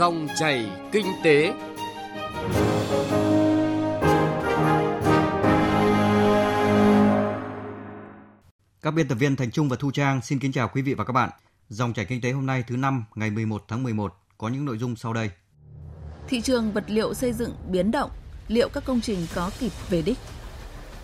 Dòng 0.00 0.28
chảy 0.38 0.70
kinh 0.92 1.06
tế. 1.24 1.52
Các 8.82 8.90
biên 8.90 9.08
tập 9.08 9.14
viên 9.14 9.36
Thành 9.36 9.50
Trung 9.50 9.68
và 9.68 9.76
Thu 9.76 9.90
Trang 9.90 10.22
xin 10.22 10.38
kính 10.38 10.52
chào 10.52 10.68
quý 10.68 10.82
vị 10.82 10.94
và 10.94 11.04
các 11.04 11.12
bạn. 11.12 11.30
Dòng 11.68 11.92
chảy 11.92 12.04
kinh 12.04 12.20
tế 12.20 12.32
hôm 12.32 12.46
nay 12.46 12.64
thứ 12.66 12.76
năm 12.76 13.04
ngày 13.14 13.30
11 13.30 13.64
tháng 13.68 13.82
11 13.82 14.14
có 14.38 14.48
những 14.48 14.64
nội 14.64 14.78
dung 14.78 14.96
sau 14.96 15.12
đây. 15.12 15.30
Thị 16.28 16.40
trường 16.40 16.72
vật 16.72 16.84
liệu 16.86 17.14
xây 17.14 17.32
dựng 17.32 17.54
biến 17.70 17.90
động, 17.90 18.10
liệu 18.48 18.68
các 18.68 18.84
công 18.86 19.00
trình 19.00 19.26
có 19.34 19.50
kịp 19.58 19.72
về 19.90 20.02
đích? 20.02 20.18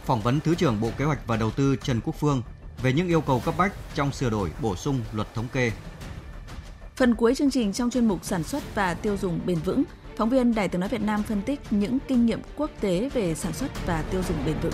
Phỏng 0.04 0.20
vấn 0.20 0.40
Thứ 0.40 0.54
trưởng 0.54 0.80
Bộ 0.80 0.90
Kế 0.98 1.04
hoạch 1.04 1.26
và 1.26 1.36
Đầu 1.36 1.50
tư 1.50 1.76
Trần 1.82 2.00
Quốc 2.04 2.14
Phương 2.18 2.42
về 2.82 2.92
những 2.92 3.08
yêu 3.08 3.20
cầu 3.20 3.42
cấp 3.44 3.54
bách 3.58 3.72
trong 3.94 4.12
sửa 4.12 4.30
đổi 4.30 4.50
bổ 4.62 4.76
sung 4.76 5.00
luật 5.12 5.34
thống 5.34 5.46
kê. 5.52 5.72
Phần 6.96 7.14
cuối 7.14 7.34
chương 7.34 7.50
trình 7.50 7.72
trong 7.72 7.90
chuyên 7.90 8.08
mục 8.08 8.24
sản 8.24 8.42
xuất 8.42 8.74
và 8.74 8.94
tiêu 8.94 9.16
dùng 9.16 9.40
bền 9.46 9.58
vững, 9.58 9.84
phóng 10.16 10.30
viên 10.30 10.54
Đài 10.54 10.68
Tiếng 10.68 10.80
nói 10.80 10.88
Việt 10.88 11.02
Nam 11.02 11.22
phân 11.22 11.42
tích 11.42 11.60
những 11.70 11.98
kinh 12.08 12.26
nghiệm 12.26 12.40
quốc 12.56 12.70
tế 12.80 13.08
về 13.08 13.34
sản 13.34 13.52
xuất 13.52 13.86
và 13.86 14.02
tiêu 14.10 14.22
dùng 14.28 14.36
bền 14.46 14.56
vững. 14.62 14.72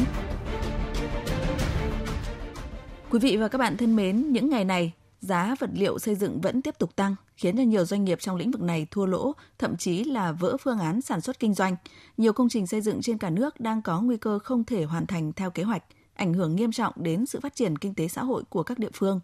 Quý 3.10 3.18
vị 3.18 3.36
và 3.36 3.48
các 3.48 3.58
bạn 3.58 3.76
thân 3.76 3.96
mến, 3.96 4.32
những 4.32 4.50
ngày 4.50 4.64
này, 4.64 4.92
giá 5.20 5.54
vật 5.58 5.70
liệu 5.74 5.98
xây 5.98 6.14
dựng 6.14 6.40
vẫn 6.40 6.62
tiếp 6.62 6.74
tục 6.78 6.96
tăng, 6.96 7.14
khiến 7.36 7.56
cho 7.56 7.62
nhiều 7.62 7.84
doanh 7.84 8.04
nghiệp 8.04 8.20
trong 8.20 8.36
lĩnh 8.36 8.50
vực 8.50 8.62
này 8.62 8.86
thua 8.90 9.06
lỗ, 9.06 9.32
thậm 9.58 9.76
chí 9.76 10.04
là 10.04 10.32
vỡ 10.32 10.56
phương 10.56 10.78
án 10.78 11.00
sản 11.00 11.20
xuất 11.20 11.38
kinh 11.38 11.54
doanh. 11.54 11.76
Nhiều 12.16 12.32
công 12.32 12.48
trình 12.48 12.66
xây 12.66 12.80
dựng 12.80 13.02
trên 13.02 13.18
cả 13.18 13.30
nước 13.30 13.60
đang 13.60 13.82
có 13.82 14.00
nguy 14.00 14.16
cơ 14.16 14.38
không 14.38 14.64
thể 14.64 14.84
hoàn 14.84 15.06
thành 15.06 15.32
theo 15.32 15.50
kế 15.50 15.62
hoạch, 15.62 15.82
ảnh 16.14 16.34
hưởng 16.34 16.56
nghiêm 16.56 16.72
trọng 16.72 16.92
đến 16.96 17.26
sự 17.26 17.40
phát 17.40 17.54
triển 17.54 17.78
kinh 17.78 17.94
tế 17.94 18.08
xã 18.08 18.22
hội 18.22 18.42
của 18.48 18.62
các 18.62 18.78
địa 18.78 18.90
phương. 18.94 19.20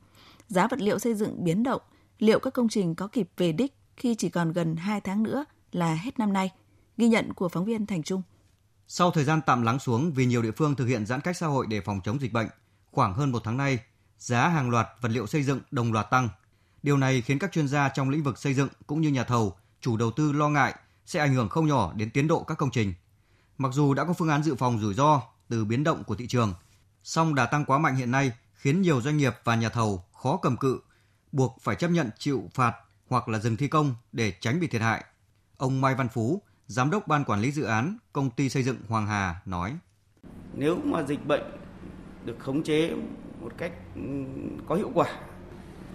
Giá 0.48 0.66
vật 0.66 0.80
liệu 0.80 0.98
xây 0.98 1.15
dựng 1.15 1.45
biến 1.45 1.62
động, 1.62 1.82
liệu 2.18 2.38
các 2.38 2.52
công 2.54 2.68
trình 2.68 2.95
có 2.95 3.06
kịp 3.06 3.28
về 3.36 3.52
đích 3.52 3.74
khi 3.96 4.14
chỉ 4.14 4.28
còn 4.28 4.52
gần 4.52 4.76
2 4.76 5.00
tháng 5.00 5.22
nữa 5.22 5.45
là 5.72 5.95
hết 5.95 6.18
năm 6.18 6.32
nay? 6.32 6.50
Ghi 6.96 7.09
nhận 7.09 7.32
của 7.34 7.48
phóng 7.48 7.65
viên 7.65 7.87
Thành 7.87 8.02
Trung. 8.02 8.23
Sau 8.88 9.10
thời 9.10 9.24
gian 9.24 9.40
tạm 9.46 9.62
lắng 9.62 9.79
xuống 9.79 10.12
vì 10.12 10.26
nhiều 10.26 10.43
địa 10.43 10.51
phương 10.56 10.76
thực 10.76 10.87
hiện 10.87 11.06
giãn 11.06 11.20
cách 11.20 11.37
xã 11.37 11.46
hội 11.46 11.66
để 11.68 11.80
phòng 11.80 12.01
chống 12.04 12.20
dịch 12.20 12.32
bệnh, 12.32 12.48
khoảng 12.90 13.15
hơn 13.15 13.32
một 13.32 13.43
tháng 13.45 13.56
nay, 13.56 13.78
giá 14.18 14.48
hàng 14.48 14.70
loạt 14.70 14.87
vật 15.01 15.09
liệu 15.09 15.26
xây 15.26 15.43
dựng 15.43 15.60
đồng 15.70 15.93
loạt 15.93 16.10
tăng. 16.10 16.28
Điều 16.82 16.96
này 16.96 17.23
khiến 17.23 17.38
các 17.38 17.52
chuyên 17.52 17.68
gia 17.68 17.88
trong 17.88 18.10
lĩnh 18.10 18.23
vực 18.23 18.38
xây 18.38 18.54
dựng 18.54 18.68
cũng 18.87 19.00
như 19.00 19.09
nhà 19.09 19.24
thầu, 19.24 19.56
chủ 19.80 19.96
đầu 19.96 20.10
tư 20.10 20.32
lo 20.32 20.48
ngại 20.48 20.74
sẽ 21.06 21.21
ảnh 21.21 21.34
hưởng 21.34 21.48
không 21.48 21.66
nhỏ 21.66 21.93
đến 21.96 22.10
tiến 22.10 22.28
độ 22.28 22.43
các 22.43 22.59
công 22.59 22.71
trình. 22.71 22.95
Mặc 23.59 23.73
dù 23.73 23.95
đã 23.95 24.04
có 24.04 24.12
phương 24.12 24.28
án 24.28 24.43
dự 24.43 24.54
phòng 24.54 24.78
rủi 24.80 24.95
ro 24.95 25.23
từ 25.48 25.65
biến 25.65 25.84
động 25.84 26.04
của 26.04 26.15
thị 26.15 26.26
trường, 26.26 26.54
song 27.02 27.34
đà 27.34 27.46
tăng 27.46 27.65
quá 27.65 27.78
mạnh 27.78 27.96
hiện 27.96 28.10
nay 28.10 28.32
khiến 28.54 28.82
nhiều 28.82 29.00
doanh 29.00 29.16
nghiệp 29.16 29.34
và 29.45 29.54
nhà 29.54 29.68
thầu 29.68 30.04
khó 30.23 30.37
cầm 30.43 30.56
cự, 30.56 30.80
buộc 31.32 31.57
phải 31.60 31.76
chấp 31.76 31.88
nhận 31.88 32.10
chịu 32.18 32.48
phạt 32.54 32.74
hoặc 33.09 33.29
là 33.29 33.38
dừng 33.38 33.57
thi 33.57 33.68
công 33.68 33.95
để 34.12 34.32
tránh 34.40 34.60
bị 34.60 34.66
thiệt 34.66 34.82
hại. 34.82 35.04
Ông 35.57 35.80
Mai 35.80 35.95
Văn 35.95 36.09
Phú, 36.09 36.43
giám 36.66 36.90
đốc 36.90 37.09
ban 37.09 37.24
quản 37.24 37.40
lý 37.40 37.51
dự 37.51 37.65
án 37.65 37.96
công 38.12 38.30
ty 38.30 38.48
xây 38.48 38.62
dựng 38.62 38.76
Hoàng 38.88 39.07
Hà 39.07 39.40
nói: 39.45 39.76
Nếu 40.54 40.76
mà 40.84 41.02
dịch 41.02 41.26
bệnh 41.26 41.45
được 42.24 42.38
khống 42.38 42.62
chế 42.62 42.95
một 43.40 43.52
cách 43.59 43.73
ừ, 43.95 44.02
có 44.66 44.74
hiệu 44.74 44.90
quả 44.95 45.06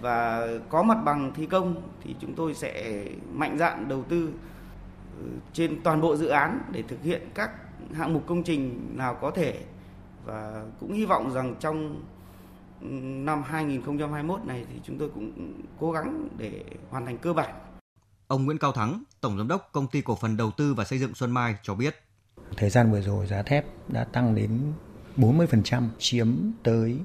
và 0.00 0.46
có 0.68 0.82
mặt 0.82 0.98
bằng 1.04 1.32
thi 1.34 1.46
công 1.46 1.82
thì 2.02 2.14
chúng 2.20 2.34
tôi 2.34 2.54
sẽ 2.54 3.04
mạnh 3.32 3.58
dạn 3.58 3.88
đầu 3.88 4.04
tư 4.08 4.32
ừ, 5.20 5.26
trên 5.52 5.82
toàn 5.82 6.00
bộ 6.00 6.16
dự 6.16 6.26
án 6.26 6.60
để 6.72 6.82
thực 6.88 7.02
hiện 7.02 7.30
các 7.34 7.50
hạng 7.94 8.12
mục 8.12 8.26
công 8.26 8.42
trình 8.42 8.90
nào 8.96 9.18
có 9.20 9.30
thể 9.30 9.64
và 10.24 10.64
cũng 10.80 10.92
hy 10.92 11.06
vọng 11.06 11.32
rằng 11.32 11.54
trong 11.60 12.02
năm 13.24 13.42
2021 13.42 14.44
này 14.44 14.64
thì 14.72 14.80
chúng 14.84 14.98
tôi 14.98 15.10
cũng 15.14 15.52
cố 15.80 15.92
gắng 15.92 16.28
để 16.38 16.64
hoàn 16.90 17.06
thành 17.06 17.18
cơ 17.18 17.32
bản. 17.32 17.54
Ông 18.26 18.44
Nguyễn 18.44 18.58
Cao 18.58 18.72
Thắng, 18.72 19.02
Tổng 19.20 19.38
Giám 19.38 19.48
đốc 19.48 19.68
Công 19.72 19.86
ty 19.86 20.02
Cổ 20.02 20.14
phần 20.14 20.36
Đầu 20.36 20.50
tư 20.50 20.74
và 20.74 20.84
Xây 20.84 20.98
dựng 20.98 21.14
Xuân 21.14 21.30
Mai 21.30 21.54
cho 21.62 21.74
biết. 21.74 21.94
Thời 22.56 22.70
gian 22.70 22.92
vừa 22.92 23.00
rồi 23.00 23.26
giá 23.26 23.42
thép 23.42 23.66
đã 23.88 24.04
tăng 24.04 24.34
đến 24.34 24.72
40%, 25.16 25.88
chiếm 25.98 26.28
tới 26.62 26.98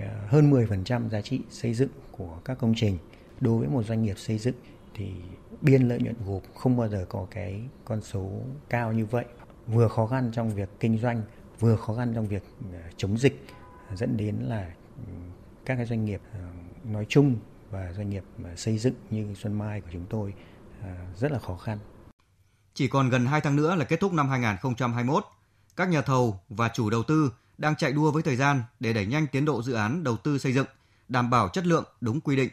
ờ, 0.00 0.08
hơn 0.28 0.50
10% 0.50 1.08
giá 1.08 1.20
trị 1.20 1.40
xây 1.50 1.74
dựng 1.74 1.88
của 2.12 2.38
các 2.44 2.58
công 2.58 2.74
trình. 2.76 2.98
Đối 3.40 3.58
với 3.58 3.68
một 3.68 3.82
doanh 3.82 4.02
nghiệp 4.02 4.18
xây 4.18 4.38
dựng 4.38 4.54
thì 4.94 5.10
biên 5.60 5.88
lợi 5.88 5.98
nhuận 5.98 6.16
gộp 6.26 6.42
không 6.54 6.76
bao 6.76 6.88
giờ 6.88 7.06
có 7.08 7.26
cái 7.30 7.60
con 7.84 8.00
số 8.02 8.30
cao 8.68 8.92
như 8.92 9.06
vậy. 9.06 9.24
Vừa 9.66 9.88
khó 9.88 10.06
khăn 10.06 10.30
trong 10.32 10.50
việc 10.50 10.68
kinh 10.80 10.98
doanh, 10.98 11.22
vừa 11.60 11.76
khó 11.76 11.94
khăn 11.94 12.12
trong 12.14 12.26
việc 12.26 12.42
ờ, 12.72 12.78
chống 12.96 13.18
dịch 13.18 13.46
dẫn 13.94 14.16
đến 14.16 14.36
là 14.40 14.70
các 15.64 15.76
cái 15.76 15.86
doanh 15.86 16.04
nghiệp 16.04 16.20
ờ, 16.32 16.38
nói 16.84 17.06
chung 17.08 17.36
và 17.70 17.92
doanh 17.92 18.10
nghiệp 18.10 18.24
ờ, 18.44 18.56
xây 18.56 18.78
dựng 18.78 18.94
như 19.10 19.34
Xuân 19.34 19.58
Mai 19.58 19.80
của 19.80 19.88
chúng 19.92 20.06
tôi 20.10 20.34
ờ, 20.82 20.88
rất 21.16 21.32
là 21.32 21.38
khó 21.38 21.56
khăn. 21.56 21.78
Chỉ 22.74 22.88
còn 22.88 23.10
gần 23.10 23.26
2 23.26 23.40
tháng 23.40 23.56
nữa 23.56 23.74
là 23.74 23.84
kết 23.84 24.00
thúc 24.00 24.12
năm 24.12 24.28
2021 24.28 25.24
các 25.76 25.88
nhà 25.88 26.02
thầu 26.02 26.40
và 26.48 26.68
chủ 26.68 26.90
đầu 26.90 27.02
tư 27.02 27.32
đang 27.58 27.76
chạy 27.76 27.92
đua 27.92 28.10
với 28.10 28.22
thời 28.22 28.36
gian 28.36 28.62
để 28.80 28.92
đẩy 28.92 29.06
nhanh 29.06 29.26
tiến 29.26 29.44
độ 29.44 29.62
dự 29.62 29.72
án 29.72 30.04
đầu 30.04 30.16
tư 30.16 30.38
xây 30.38 30.52
dựng, 30.52 30.66
đảm 31.08 31.30
bảo 31.30 31.48
chất 31.48 31.66
lượng 31.66 31.84
đúng 32.00 32.20
quy 32.20 32.36
định. 32.36 32.50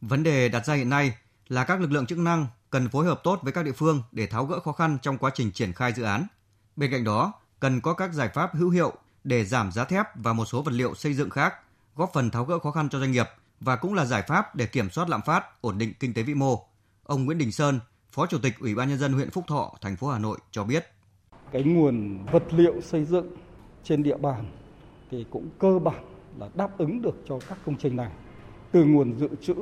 Vấn 0.00 0.22
đề 0.22 0.48
đặt 0.48 0.66
ra 0.66 0.74
hiện 0.74 0.88
nay 0.88 1.14
là 1.48 1.64
các 1.64 1.80
lực 1.80 1.92
lượng 1.92 2.06
chức 2.06 2.18
năng 2.18 2.46
cần 2.70 2.88
phối 2.88 3.06
hợp 3.06 3.20
tốt 3.24 3.40
với 3.42 3.52
các 3.52 3.64
địa 3.64 3.72
phương 3.72 4.02
để 4.12 4.26
tháo 4.26 4.44
gỡ 4.44 4.60
khó 4.60 4.72
khăn 4.72 4.98
trong 5.02 5.18
quá 5.18 5.30
trình 5.34 5.52
triển 5.52 5.72
khai 5.72 5.92
dự 5.92 6.02
án. 6.02 6.26
Bên 6.76 6.90
cạnh 6.90 7.04
đó, 7.04 7.32
cần 7.60 7.80
có 7.80 7.94
các 7.94 8.12
giải 8.12 8.28
pháp 8.34 8.54
hữu 8.54 8.70
hiệu 8.70 8.92
để 9.24 9.44
giảm 9.44 9.72
giá 9.72 9.84
thép 9.84 10.06
và 10.14 10.32
một 10.32 10.44
số 10.44 10.62
vật 10.62 10.72
liệu 10.74 10.94
xây 10.94 11.14
dựng 11.14 11.30
khác, 11.30 11.54
góp 11.96 12.10
phần 12.12 12.30
tháo 12.30 12.44
gỡ 12.44 12.58
khó 12.58 12.70
khăn 12.70 12.88
cho 12.88 12.98
doanh 12.98 13.12
nghiệp 13.12 13.26
và 13.60 13.76
cũng 13.76 13.94
là 13.94 14.04
giải 14.04 14.22
pháp 14.28 14.56
để 14.56 14.66
kiểm 14.66 14.90
soát 14.90 15.08
lạm 15.08 15.22
phát, 15.22 15.44
ổn 15.60 15.78
định 15.78 15.92
kinh 16.00 16.14
tế 16.14 16.22
vĩ 16.22 16.34
mô. 16.34 16.66
Ông 17.02 17.24
Nguyễn 17.24 17.38
Đình 17.38 17.52
Sơn, 17.52 17.80
Phó 18.10 18.26
Chủ 18.26 18.38
tịch 18.42 18.54
Ủy 18.60 18.74
ban 18.74 18.88
nhân 18.88 18.98
dân 18.98 19.12
huyện 19.12 19.30
Phúc 19.30 19.44
Thọ, 19.46 19.72
thành 19.80 19.96
phố 19.96 20.08
Hà 20.08 20.18
Nội 20.18 20.38
cho 20.50 20.64
biết 20.64 20.86
cái 21.52 21.62
nguồn 21.62 22.18
vật 22.32 22.42
liệu 22.50 22.80
xây 22.80 23.04
dựng 23.04 23.26
trên 23.84 24.02
địa 24.02 24.16
bàn 24.16 24.44
thì 25.10 25.26
cũng 25.30 25.48
cơ 25.58 25.78
bản 25.78 26.04
là 26.38 26.48
đáp 26.54 26.78
ứng 26.78 27.02
được 27.02 27.14
cho 27.28 27.38
các 27.48 27.58
công 27.66 27.76
trình 27.76 27.96
này 27.96 28.10
từ 28.72 28.84
nguồn 28.84 29.18
dự 29.18 29.28
trữ 29.40 29.54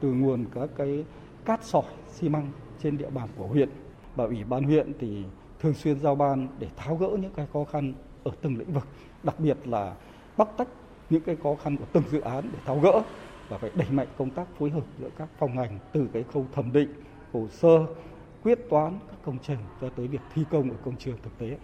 từ 0.00 0.12
nguồn 0.12 0.44
các 0.54 0.70
cái 0.76 1.04
cát 1.44 1.64
sỏi 1.64 1.84
xi 2.12 2.28
măng 2.28 2.52
trên 2.82 2.98
địa 2.98 3.10
bàn 3.10 3.28
của 3.36 3.46
huyện 3.46 3.68
và 4.14 4.24
ủy 4.24 4.44
ban 4.44 4.62
huyện 4.62 4.92
thì 5.00 5.24
thường 5.60 5.74
xuyên 5.74 6.00
giao 6.00 6.14
ban 6.14 6.48
để 6.58 6.68
tháo 6.76 6.96
gỡ 6.96 7.08
những 7.20 7.32
cái 7.36 7.46
khó 7.52 7.64
khăn 7.64 7.94
ở 8.24 8.30
từng 8.42 8.58
lĩnh 8.58 8.72
vực 8.72 8.86
đặc 9.22 9.40
biệt 9.40 9.56
là 9.64 9.96
bóc 10.36 10.54
tách 10.56 10.68
những 11.10 11.22
cái 11.22 11.36
khó 11.42 11.50
khăn 11.64 11.76
của 11.76 11.84
từng 11.92 12.04
dự 12.10 12.20
án 12.20 12.50
để 12.52 12.58
tháo 12.66 12.80
gỡ 12.80 13.02
và 13.48 13.58
phải 13.58 13.70
đẩy 13.74 13.90
mạnh 13.90 14.08
công 14.18 14.30
tác 14.30 14.46
phối 14.58 14.70
hợp 14.70 14.84
giữa 15.00 15.08
các 15.18 15.28
phòng 15.38 15.56
ngành 15.56 15.78
từ 15.92 16.08
cái 16.12 16.24
khâu 16.32 16.46
thẩm 16.54 16.72
định 16.72 16.94
hồ 17.32 17.48
sơ 17.60 17.86
quyết 18.42 18.58
toán 18.70 18.98
các 19.10 19.16
công 19.24 19.38
trình 19.46 19.58
cho 19.80 19.88
tới 19.96 20.08
việc 20.08 20.20
thi 20.34 20.42
công 20.50 20.70
ở 20.70 20.76
công 20.84 20.96
trường 20.96 21.18
thực 21.22 21.38
tế. 21.38 21.58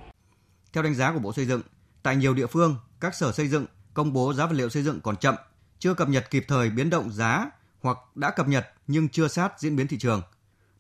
Theo 0.73 0.83
đánh 0.83 0.95
giá 0.95 1.13
của 1.13 1.19
Bộ 1.19 1.33
Xây 1.33 1.47
dựng, 1.47 1.61
tại 2.03 2.17
nhiều 2.17 2.35
địa 2.35 2.47
phương, 2.47 2.77
các 3.01 3.15
sở 3.15 3.33
xây 3.33 3.49
dựng 3.49 3.67
công 3.95 4.13
bố 4.13 4.33
giá 4.33 4.47
vật 4.47 4.53
liệu 4.53 4.69
xây 4.69 4.83
dựng 4.83 5.01
còn 5.01 5.17
chậm, 5.17 5.35
chưa 5.79 5.95
cập 5.95 6.09
nhật 6.09 6.31
kịp 6.31 6.45
thời 6.49 6.71
biến 6.71 6.91
động 6.91 7.13
giá 7.13 7.51
hoặc 7.83 7.99
đã 8.15 8.31
cập 8.31 8.49
nhật 8.49 8.67
nhưng 8.87 9.09
chưa 9.09 9.29
sát 9.29 9.61
diễn 9.61 9.77
biến 9.77 9.89
thị 9.89 9.99
trường. 9.99 10.23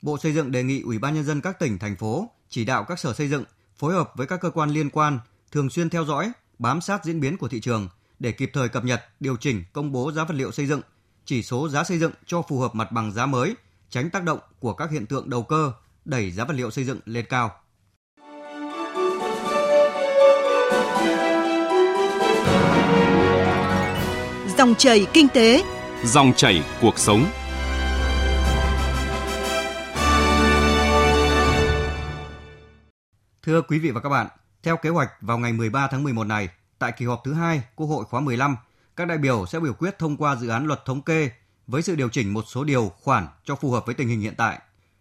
Bộ 0.02 0.18
Xây 0.18 0.32
dựng 0.32 0.52
đề 0.52 0.62
nghị 0.62 0.82
Ủy 0.82 0.98
ban 0.98 1.14
nhân 1.14 1.24
dân 1.24 1.40
các 1.40 1.58
tỉnh 1.58 1.78
thành 1.78 1.96
phố 1.96 2.30
chỉ 2.48 2.64
đạo 2.64 2.84
các 2.88 2.98
sở 2.98 3.12
xây 3.12 3.28
dựng 3.28 3.44
phối 3.76 3.92
hợp 3.92 4.12
với 4.16 4.26
các 4.26 4.40
cơ 4.40 4.50
quan 4.50 4.70
liên 4.70 4.90
quan 4.90 5.18
thường 5.52 5.70
xuyên 5.70 5.90
theo 5.90 6.04
dõi, 6.04 6.32
bám 6.58 6.80
sát 6.80 7.04
diễn 7.04 7.20
biến 7.20 7.36
của 7.36 7.48
thị 7.48 7.60
trường 7.60 7.88
để 8.22 8.32
kịp 8.32 8.50
thời 8.54 8.68
cập 8.68 8.84
nhật, 8.84 9.04
điều 9.20 9.36
chỉnh 9.36 9.64
công 9.72 9.92
bố 9.92 10.12
giá 10.12 10.24
vật 10.24 10.34
liệu 10.34 10.52
xây 10.52 10.66
dựng, 10.66 10.80
chỉ 11.24 11.42
số 11.42 11.68
giá 11.68 11.84
xây 11.84 11.98
dựng 11.98 12.12
cho 12.26 12.42
phù 12.42 12.58
hợp 12.60 12.74
mặt 12.74 12.92
bằng 12.92 13.12
giá 13.12 13.26
mới, 13.26 13.54
tránh 13.90 14.10
tác 14.10 14.24
động 14.24 14.38
của 14.58 14.72
các 14.74 14.90
hiện 14.90 15.06
tượng 15.06 15.30
đầu 15.30 15.42
cơ, 15.42 15.72
đẩy 16.04 16.30
giá 16.30 16.44
vật 16.44 16.54
liệu 16.54 16.70
xây 16.70 16.84
dựng 16.84 17.00
lên 17.04 17.24
cao. 17.28 17.50
Dòng 24.58 24.74
chảy 24.78 25.06
kinh 25.12 25.28
tế, 25.28 25.64
dòng 26.04 26.32
chảy 26.36 26.64
cuộc 26.80 26.98
sống. 26.98 27.26
Thưa 33.42 33.62
quý 33.62 33.78
vị 33.78 33.90
và 33.90 34.00
các 34.00 34.08
bạn, 34.08 34.26
theo 34.62 34.76
kế 34.76 34.90
hoạch 34.90 35.10
vào 35.20 35.38
ngày 35.38 35.52
13 35.52 35.88
tháng 35.90 36.02
11 36.02 36.24
này, 36.24 36.48
tại 36.82 36.92
kỳ 36.92 37.06
họp 37.06 37.20
thứ 37.24 37.34
hai 37.34 37.62
Quốc 37.76 37.86
hội 37.86 38.04
khóa 38.04 38.20
15, 38.20 38.56
các 38.96 39.08
đại 39.08 39.18
biểu 39.18 39.46
sẽ 39.46 39.60
biểu 39.60 39.72
quyết 39.72 39.98
thông 39.98 40.16
qua 40.16 40.36
dự 40.36 40.48
án 40.48 40.66
luật 40.66 40.84
thống 40.84 41.02
kê 41.02 41.30
với 41.66 41.82
sự 41.82 41.96
điều 41.96 42.08
chỉnh 42.08 42.34
một 42.34 42.44
số 42.48 42.64
điều 42.64 42.92
khoản 43.02 43.26
cho 43.44 43.56
phù 43.56 43.70
hợp 43.70 43.86
với 43.86 43.94
tình 43.94 44.08
hình 44.08 44.20
hiện 44.20 44.34
tại. 44.36 44.58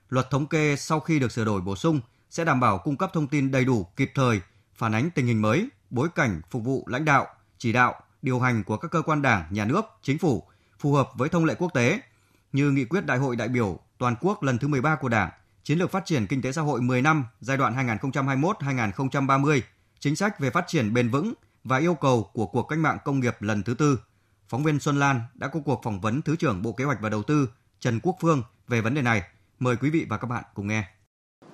Luật 0.09 0.29
thống 0.29 0.47
kê 0.47 0.75
sau 0.75 0.99
khi 0.99 1.19
được 1.19 1.31
sửa 1.31 1.45
đổi 1.45 1.61
bổ 1.61 1.75
sung 1.75 2.01
sẽ 2.29 2.45
đảm 2.45 2.59
bảo 2.59 2.77
cung 2.77 2.97
cấp 2.97 3.09
thông 3.13 3.27
tin 3.27 3.51
đầy 3.51 3.65
đủ, 3.65 3.87
kịp 3.95 4.11
thời, 4.15 4.41
phản 4.75 4.91
ánh 4.91 5.09
tình 5.11 5.25
hình 5.25 5.41
mới, 5.41 5.69
bối 5.89 6.09
cảnh 6.15 6.41
phục 6.49 6.63
vụ 6.63 6.83
lãnh 6.87 7.05
đạo, 7.05 7.27
chỉ 7.57 7.71
đạo, 7.71 7.95
điều 8.21 8.39
hành 8.39 8.63
của 8.63 8.77
các 8.77 8.91
cơ 8.91 9.01
quan 9.01 9.21
đảng, 9.21 9.43
nhà 9.49 9.65
nước, 9.65 9.85
chính 10.01 10.17
phủ 10.17 10.43
phù 10.79 10.93
hợp 10.93 11.09
với 11.15 11.29
thông 11.29 11.45
lệ 11.45 11.55
quốc 11.59 11.73
tế. 11.73 12.01
Như 12.53 12.71
nghị 12.71 12.85
quyết 12.85 13.05
Đại 13.05 13.17
hội 13.17 13.35
đại 13.35 13.47
biểu 13.47 13.79
toàn 13.97 14.15
quốc 14.21 14.43
lần 14.43 14.57
thứ 14.57 14.67
13 14.67 14.95
của 14.95 15.09
Đảng, 15.09 15.29
chiến 15.63 15.79
lược 15.79 15.91
phát 15.91 16.05
triển 16.05 16.27
kinh 16.27 16.41
tế 16.41 16.51
xã 16.51 16.61
hội 16.61 16.81
10 16.81 17.01
năm 17.01 17.25
giai 17.39 17.57
đoạn 17.57 17.87
2021-2030, 17.87 19.61
chính 19.99 20.15
sách 20.15 20.39
về 20.39 20.49
phát 20.49 20.65
triển 20.67 20.93
bền 20.93 21.09
vững 21.09 21.33
và 21.63 21.77
yêu 21.77 21.93
cầu 21.93 22.29
của 22.33 22.45
cuộc 22.45 22.63
cách 22.63 22.79
mạng 22.79 22.97
công 23.05 23.19
nghiệp 23.19 23.35
lần 23.39 23.63
thứ 23.63 23.73
tư. 23.73 23.99
Phóng 24.49 24.63
viên 24.63 24.79
Xuân 24.79 24.99
Lan 24.99 25.21
đã 25.33 25.47
có 25.47 25.59
cuộc 25.65 25.81
phỏng 25.83 26.01
vấn 26.01 26.21
Thứ 26.21 26.35
trưởng 26.35 26.61
Bộ 26.61 26.71
Kế 26.71 26.83
hoạch 26.83 27.01
và 27.01 27.09
Đầu 27.09 27.23
tư 27.23 27.49
Trần 27.79 27.99
Quốc 28.03 28.15
Phương 28.21 28.43
về 28.67 28.81
vấn 28.81 28.93
đề 28.93 29.01
này. 29.01 29.21
Mời 29.59 29.75
quý 29.75 29.89
vị 29.89 30.05
và 30.09 30.17
các 30.17 30.27
bạn 30.27 30.43
cùng 30.55 30.67
nghe. 30.67 30.83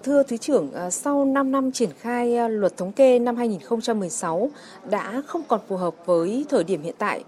Thưa 0.03 0.23
Thứ 0.23 0.37
trưởng, 0.37 0.73
à, 0.73 0.89
sau 0.89 1.25
5 1.25 1.51
năm 1.51 1.71
triển 1.71 1.89
khai 1.99 2.37
à, 2.37 2.47
luật 2.47 2.77
thống 2.77 2.91
kê 2.91 3.19
năm 3.19 3.35
2016 3.35 4.49
đã 4.89 5.21
không 5.27 5.43
còn 5.47 5.59
phù 5.67 5.77
hợp 5.77 5.95
với 6.05 6.45
thời 6.49 6.63
điểm 6.63 6.81
hiện 6.81 6.95
tại. 6.97 7.23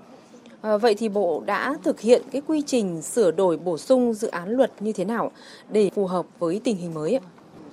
À, 0.61 0.77
vậy 0.77 0.95
thì 0.95 1.09
Bộ 1.09 1.43
đã 1.45 1.75
thực 1.83 1.99
hiện 1.99 2.21
cái 2.31 2.41
quy 2.47 2.63
trình 2.67 3.01
sửa 3.01 3.31
đổi 3.31 3.57
bổ 3.57 3.77
sung 3.77 4.13
dự 4.13 4.27
án 4.27 4.49
luật 4.49 4.71
như 4.79 4.93
thế 4.93 5.05
nào 5.05 5.31
để 5.69 5.89
phù 5.95 6.07
hợp 6.07 6.25
với 6.39 6.61
tình 6.63 6.77
hình 6.77 6.93
mới 6.93 7.15
ạ? 7.15 7.21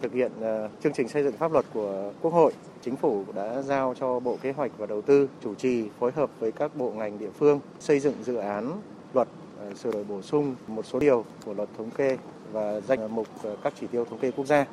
Thực 0.02 0.12
hiện 0.12 0.32
ờ, 0.40 0.68
chương 0.82 0.92
trình 0.92 1.08
xây 1.08 1.22
dựng 1.22 1.32
pháp 1.32 1.52
luật 1.52 1.64
của 1.74 2.12
Quốc 2.22 2.32
hội, 2.32 2.52
Chính 2.82 2.96
phủ 2.96 3.24
đã 3.34 3.62
giao 3.62 3.94
cho 4.00 4.20
Bộ 4.20 4.38
Kế 4.42 4.52
hoạch 4.52 4.70
và 4.78 4.86
Đầu 4.86 5.02
tư 5.02 5.28
chủ 5.42 5.54
trì 5.54 5.88
phối 5.98 6.12
hợp 6.12 6.30
với 6.40 6.52
các 6.52 6.76
bộ 6.76 6.90
ngành 6.90 7.18
địa 7.18 7.30
phương 7.30 7.60
xây 7.80 8.00
dựng 8.00 8.14
dự 8.22 8.36
án 8.36 8.80
luật 9.14 9.28
ờ, 9.60 9.74
sửa 9.74 9.90
đổi 9.90 10.04
bổ 10.04 10.22
sung 10.22 10.54
một 10.66 10.86
số 10.86 10.98
điều 10.98 11.24
của 11.44 11.54
luật 11.54 11.68
thống 11.78 11.90
kê 11.90 12.18
và 12.52 12.80
danh 12.80 13.14
mục 13.14 13.26
ờ, 13.42 13.56
các 13.62 13.72
chỉ 13.80 13.86
tiêu 13.86 14.04
thống 14.04 14.18
kê 14.18 14.30
quốc 14.30 14.46
gia. 14.46 14.66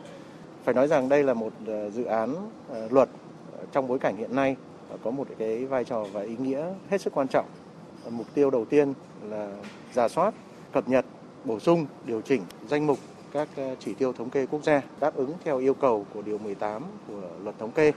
Phải 0.64 0.74
nói 0.74 0.88
rằng 0.88 1.10
đây 1.10 1.24
là 1.24 1.34
một 1.34 1.54
dự 1.94 2.04
án 2.04 2.36
luật 2.90 3.10
trong 3.72 3.88
bối 3.88 4.00
cảnh 4.00 4.18
hiện 4.18 4.36
nay 4.36 4.56
có 5.04 5.12
một 5.12 5.28
cái 5.38 5.66
vai 5.66 5.84
trò 5.84 6.06
và 6.14 6.22
ý 6.22 6.36
nghĩa 6.38 6.66
hết 6.90 7.02
sức 7.02 7.14
quan 7.14 7.28
trọng. 7.28 7.46
Mục 8.10 8.28
tiêu 8.34 8.50
đầu 8.50 8.66
tiên 8.66 8.94
là 9.30 9.50
giả 9.94 10.08
soát, 10.08 10.34
cập 10.74 10.90
nhật, 10.90 11.06
bổ 11.46 11.60
sung, 11.60 11.86
điều 12.06 12.22
chỉnh 12.22 12.42
danh 12.68 12.88
mục 12.88 12.98
các 13.34 13.48
ờ, 13.56 13.76
chỉ 13.80 13.94
tiêu 13.94 14.14
thống 14.14 14.30
kê 14.30 14.46
quốc 14.46 14.64
gia 14.64 14.82
đáp 15.00 15.16
ứng 15.16 15.34
theo 15.44 15.58
yêu 15.58 15.74
cầu 15.74 16.06
của 16.14 16.22
điều 16.22 16.38
18 16.38 16.84
của 17.08 17.22
luật 17.44 17.60
thống 17.60 17.72
kê. 17.72 17.92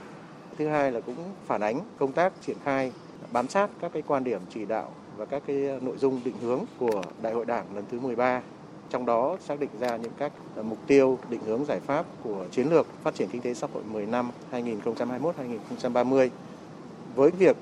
Thứ 0.57 0.67
hai 0.67 0.91
là 0.91 0.99
cũng 0.99 1.15
phản 1.45 1.61
ánh 1.61 1.79
công 1.99 2.11
tác 2.11 2.33
triển 2.45 2.57
khai, 2.65 2.91
bám 3.33 3.47
sát 3.47 3.69
các 3.81 3.91
cái 3.93 4.03
quan 4.07 4.23
điểm 4.23 4.41
chỉ 4.53 4.65
đạo 4.65 4.91
và 5.17 5.25
các 5.25 5.43
cái 5.47 5.67
ờ, 5.67 5.79
nội 5.81 5.97
dung 5.97 6.19
định 6.25 6.33
hướng 6.41 6.59
của 6.79 7.03
Đại 7.21 7.33
hội 7.33 7.45
Đảng 7.45 7.65
lần 7.75 7.83
thứ 7.91 7.99
13 7.99 8.41
trong 8.89 9.05
đó 9.05 9.37
xác 9.47 9.59
định 9.59 9.69
ra 9.79 9.97
những 9.97 10.11
các 10.17 10.31
ờ, 10.55 10.63
mục 10.63 10.77
tiêu, 10.87 11.17
định 11.29 11.41
hướng, 11.45 11.65
giải 11.65 11.79
pháp 11.79 12.05
của 12.23 12.45
chiến 12.51 12.69
lược 12.69 12.87
phát 13.03 13.15
triển 13.15 13.29
kinh 13.31 13.41
tế 13.41 13.53
xã 13.53 13.67
hội 13.73 13.83
10 13.91 14.05
năm 14.05 14.31
2021-2030 14.51 16.29
với 17.15 17.31
việc 17.31 17.55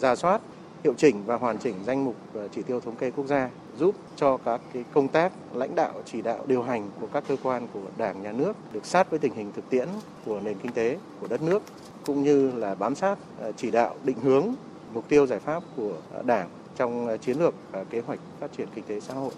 ra 0.00 0.16
soát, 0.16 0.40
hiệu 0.84 0.94
chỉnh 0.96 1.16
và 1.26 1.36
hoàn 1.36 1.58
chỉnh 1.58 1.74
danh 1.86 2.04
mục 2.04 2.14
chỉ 2.54 2.62
tiêu 2.62 2.80
thống 2.80 2.96
kê 2.96 3.10
quốc 3.10 3.26
gia 3.26 3.50
giúp 3.78 3.94
cho 4.16 4.36
các 4.36 4.60
cái 4.72 4.84
công 4.94 5.08
tác 5.08 5.32
lãnh 5.54 5.74
đạo 5.74 5.92
chỉ 6.04 6.22
đạo 6.22 6.44
điều 6.46 6.62
hành 6.62 6.90
của 7.00 7.06
các 7.12 7.24
cơ 7.28 7.36
quan 7.42 7.66
của 7.72 7.80
Đảng 7.96 8.22
nhà 8.22 8.32
nước 8.32 8.52
được 8.72 8.86
sát 8.86 9.10
với 9.10 9.18
tình 9.18 9.34
hình 9.34 9.52
thực 9.56 9.70
tiễn 9.70 9.88
của 10.24 10.40
nền 10.40 10.58
kinh 10.62 10.72
tế 10.72 10.98
của 11.20 11.26
đất 11.26 11.42
nước 11.42 11.62
cũng 12.06 12.22
như 12.22 12.50
là 12.50 12.74
bám 12.74 12.94
sát 12.94 13.18
chỉ 13.56 13.70
đạo 13.70 13.94
định 14.04 14.18
hướng 14.22 14.54
mục 14.94 15.08
tiêu 15.08 15.26
giải 15.26 15.38
pháp 15.38 15.62
của 15.76 15.92
Đảng 16.24 16.48
trong 16.76 17.18
chiến 17.20 17.38
lược 17.38 17.54
kế 17.90 18.00
hoạch 18.00 18.18
phát 18.40 18.50
triển 18.56 18.68
kinh 18.74 18.84
tế 18.84 19.00
xã 19.00 19.14
hội 19.14 19.32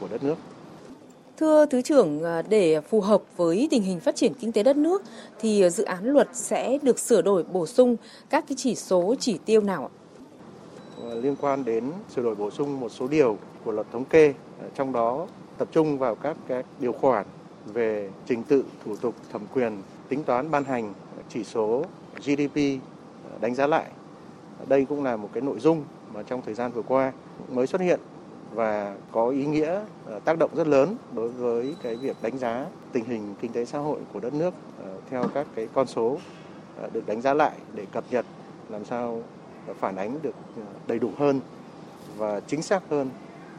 của 0.00 0.08
đất 0.10 0.24
nước. 0.24 0.34
Thưa 1.36 1.66
Thứ 1.66 1.82
trưởng, 1.82 2.24
à, 2.24 2.42
để 2.42 2.80
phù 2.80 3.00
hợp 3.00 3.22
với 3.36 3.68
tình 3.70 3.82
hình 3.82 4.00
phát 4.00 4.16
triển 4.16 4.34
kinh 4.34 4.52
tế 4.52 4.62
đất 4.62 4.76
nước 4.76 5.02
thì 5.40 5.70
dự 5.70 5.84
án 5.84 6.04
luật 6.04 6.28
sẽ 6.32 6.78
được 6.82 6.98
sửa 6.98 7.22
đổi 7.22 7.42
bổ 7.42 7.66
sung 7.66 7.96
các 8.30 8.44
cái 8.48 8.56
chỉ 8.58 8.74
số 8.74 9.14
chỉ 9.20 9.38
tiêu 9.44 9.60
nào 9.60 9.82
ạ? 9.82 9.92
Liên 11.14 11.36
quan 11.40 11.64
đến 11.64 11.84
sửa 12.16 12.22
đổi 12.22 12.34
bổ 12.34 12.50
sung 12.50 12.80
một 12.80 12.88
số 12.88 13.08
điều 13.08 13.36
của 13.66 13.72
luật 13.72 13.86
thống 13.92 14.04
kê, 14.04 14.34
ờ, 14.60 14.68
trong 14.74 14.92
đó 14.92 15.26
tập 15.58 15.68
trung 15.72 15.98
vào 15.98 16.14
các 16.14 16.36
cái 16.48 16.62
điều 16.80 16.92
khoản 16.92 17.26
về 17.66 18.10
trình 18.26 18.42
tự, 18.42 18.64
thủ 18.84 18.96
tục, 18.96 19.14
thẩm 19.32 19.42
quyền, 19.54 19.82
tính 20.08 20.24
toán 20.24 20.50
ban 20.50 20.64
hành 20.64 20.92
ờ, 21.16 21.22
chỉ 21.28 21.44
số 21.44 21.84
GDP 22.24 22.80
ờ, 23.30 23.38
đánh 23.40 23.54
giá 23.54 23.66
lại. 23.66 23.90
Đây 24.68 24.84
cũng 24.84 25.04
là 25.04 25.16
một 25.16 25.28
cái 25.32 25.42
nội 25.42 25.58
dung 25.58 25.84
mà 26.14 26.22
trong 26.22 26.42
thời 26.42 26.54
gian 26.54 26.72
vừa 26.72 26.82
qua 26.82 27.12
mới 27.48 27.66
xuất 27.66 27.80
hiện 27.80 28.00
và 28.54 28.96
có 29.12 29.28
ý 29.28 29.46
nghĩa 29.46 29.80
tác 30.24 30.38
động 30.38 30.50
rất 30.56 30.66
lớn 30.66 30.96
đối 31.14 31.28
với 31.28 31.74
cái 31.82 31.96
việc 31.96 32.16
đánh 32.22 32.38
giá 32.38 32.66
tình 32.92 33.04
hình 33.04 33.34
kinh 33.40 33.52
tế 33.52 33.64
xã 33.64 33.78
hội 33.78 34.00
của 34.12 34.20
đất 34.20 34.34
nước 34.34 34.54
theo 35.10 35.24
các 35.34 35.46
cái 35.54 35.68
con 35.74 35.86
số 35.86 36.18
được 36.92 37.06
đánh 37.06 37.20
giá 37.20 37.34
lại 37.34 37.52
để 37.74 37.86
cập 37.92 38.04
nhật 38.10 38.24
làm 38.68 38.84
sao 38.84 39.22
phản 39.80 39.96
ánh 39.96 40.18
được 40.22 40.34
đầy 40.86 40.98
đủ 40.98 41.10
hơn 41.18 41.40
và 42.16 42.40
chính 42.40 42.62
xác 42.62 42.82
hơn 42.90 43.10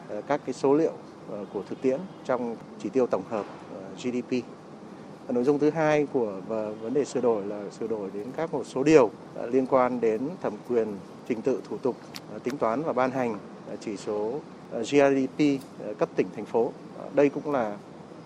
Ờ, 0.09 0.21
các 0.27 0.42
cái 0.45 0.54
số 0.54 0.74
liệu 0.74 0.92
ờ, 1.31 1.45
của 1.54 1.63
thực 1.69 1.81
tiễn 1.81 2.00
trong 2.25 2.56
chỉ 2.80 2.89
tiêu 2.89 3.07
tổng 3.07 3.24
hợp 3.30 3.45
ờ, 3.74 3.81
GDP. 4.04 4.44
Nội 5.30 5.44
dung 5.44 5.59
thứ 5.59 5.69
hai 5.69 6.07
của 6.13 6.42
vấn 6.81 6.94
đề 6.94 7.06
sửa 7.06 7.21
đổi 7.21 7.45
là 7.45 7.63
sửa 7.80 7.88
đổi 7.88 8.09
đến 8.13 8.27
các 8.38 8.54
một 8.54 8.63
số 8.65 8.83
điều 8.83 9.12
liên 9.51 9.65
quan 9.68 10.01
đến 10.01 10.21
thẩm 10.42 10.54
quyền 10.69 10.88
trình 11.27 11.42
tự 11.42 11.62
thủ 11.69 11.77
tục 11.77 11.95
tính 12.44 12.57
toán 12.57 12.83
và 12.83 12.94
ban 12.94 13.12
hành 13.12 13.38
chỉ 13.80 13.98
số 13.98 14.39
GDP 14.71 15.62
cấp 15.98 16.09
tỉnh, 16.15 16.27
thành 16.36 16.45
phố. 16.45 16.71
Đây 17.13 17.30
cũng 17.30 17.51
là 17.51 17.77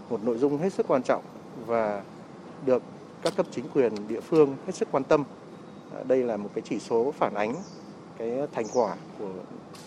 một 0.10 0.20
nội 0.24 0.38
dung 0.38 0.58
hết 0.58 0.74
sức 0.74 0.88
quan 0.88 1.04
trọng 1.04 1.24
và 1.66 2.04
được 2.66 2.84
các 3.22 3.34
cấp 3.38 3.46
chính 3.52 3.66
quyền 3.74 4.08
địa 4.08 4.22
phương 4.22 4.56
hết 4.66 4.76
sức 4.76 4.88
quan 4.92 5.04
tâm. 5.04 5.24
Đây 6.08 6.24
là 6.24 6.38
một 6.38 6.50
cái 6.54 6.62
chỉ 6.70 6.80
số 6.80 7.12
phản 7.12 7.34
ánh 7.34 7.56
cái 8.18 8.32
thành 8.52 8.66
quả 8.74 8.96
của 9.20 9.32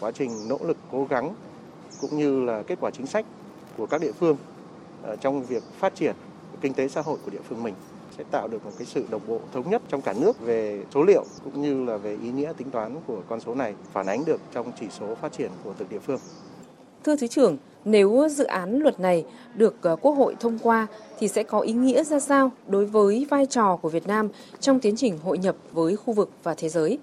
quá 0.01 0.11
trình 0.11 0.49
nỗ 0.49 0.59
lực 0.63 0.77
cố 0.93 1.07
gắng 1.11 1.35
cũng 2.01 2.19
như 2.19 2.45
là 2.45 2.63
kết 2.63 2.79
quả 2.81 2.91
chính 2.91 3.07
sách 3.07 3.27
của 3.77 3.87
các 3.87 4.01
địa 4.01 4.13
phương 4.13 4.37
trong 5.21 5.45
việc 5.45 5.63
phát 5.79 5.95
triển 5.95 6.15
kinh 6.61 6.75
tế 6.75 6.89
xã 6.89 7.01
hội 7.01 7.19
của 7.25 7.31
địa 7.31 7.43
phương 7.49 7.63
mình 7.63 7.75
sẽ 8.19 8.25
tạo 8.31 8.49
được 8.49 8.65
một 8.65 8.71
cái 8.79 8.87
sự 8.87 9.05
đồng 9.11 9.23
bộ 9.27 9.41
thống 9.53 9.71
nhất 9.71 9.83
trong 9.89 10.03
cả 10.03 10.15
nước 10.21 10.41
về 10.41 10.83
số 10.95 11.03
liệu 11.03 11.25
cũng 11.45 11.63
như 11.63 11.85
là 11.85 11.97
về 11.97 12.17
ý 12.23 12.31
nghĩa 12.31 12.53
tính 12.57 12.71
toán 12.71 12.97
của 13.07 13.23
con 13.29 13.41
số 13.41 13.55
này 13.55 13.75
phản 13.93 14.07
ánh 14.07 14.25
được 14.25 14.41
trong 14.53 14.73
chỉ 14.81 14.87
số 14.99 15.15
phát 15.15 15.33
triển 15.33 15.51
của 15.65 15.73
từng 15.79 15.89
địa 15.89 15.99
phương. 15.99 16.19
Thưa 17.05 17.17
Thứ 17.17 17.27
trưởng, 17.27 17.57
nếu 17.85 18.29
dự 18.31 18.45
án 18.45 18.79
luật 18.79 19.01
này 19.01 19.25
được 19.55 19.75
ờ, 19.83 19.97
Quốc 19.97 20.13
hội 20.13 20.37
thông 20.41 20.59
qua 20.59 20.87
thì 21.19 21.29
sẽ 21.29 21.43
có 21.43 21.61
ý 21.61 21.73
nghĩa 21.73 22.05
ra 22.05 22.21
sao 22.21 22.51
đối 22.67 22.87
với 22.87 23.27
vai 23.31 23.47
trò 23.47 23.77
của 23.77 23.89
Việt 23.89 24.07
Nam 24.07 24.29
trong 24.61 24.81
tiến 24.81 24.97
trình 24.97 25.19
hội 25.19 25.39
nhập 25.39 25.57
với 25.73 25.97
khu 25.97 26.15
vực 26.15 26.31
và 26.43 26.55
thế 26.55 26.69
giới? 26.69 26.99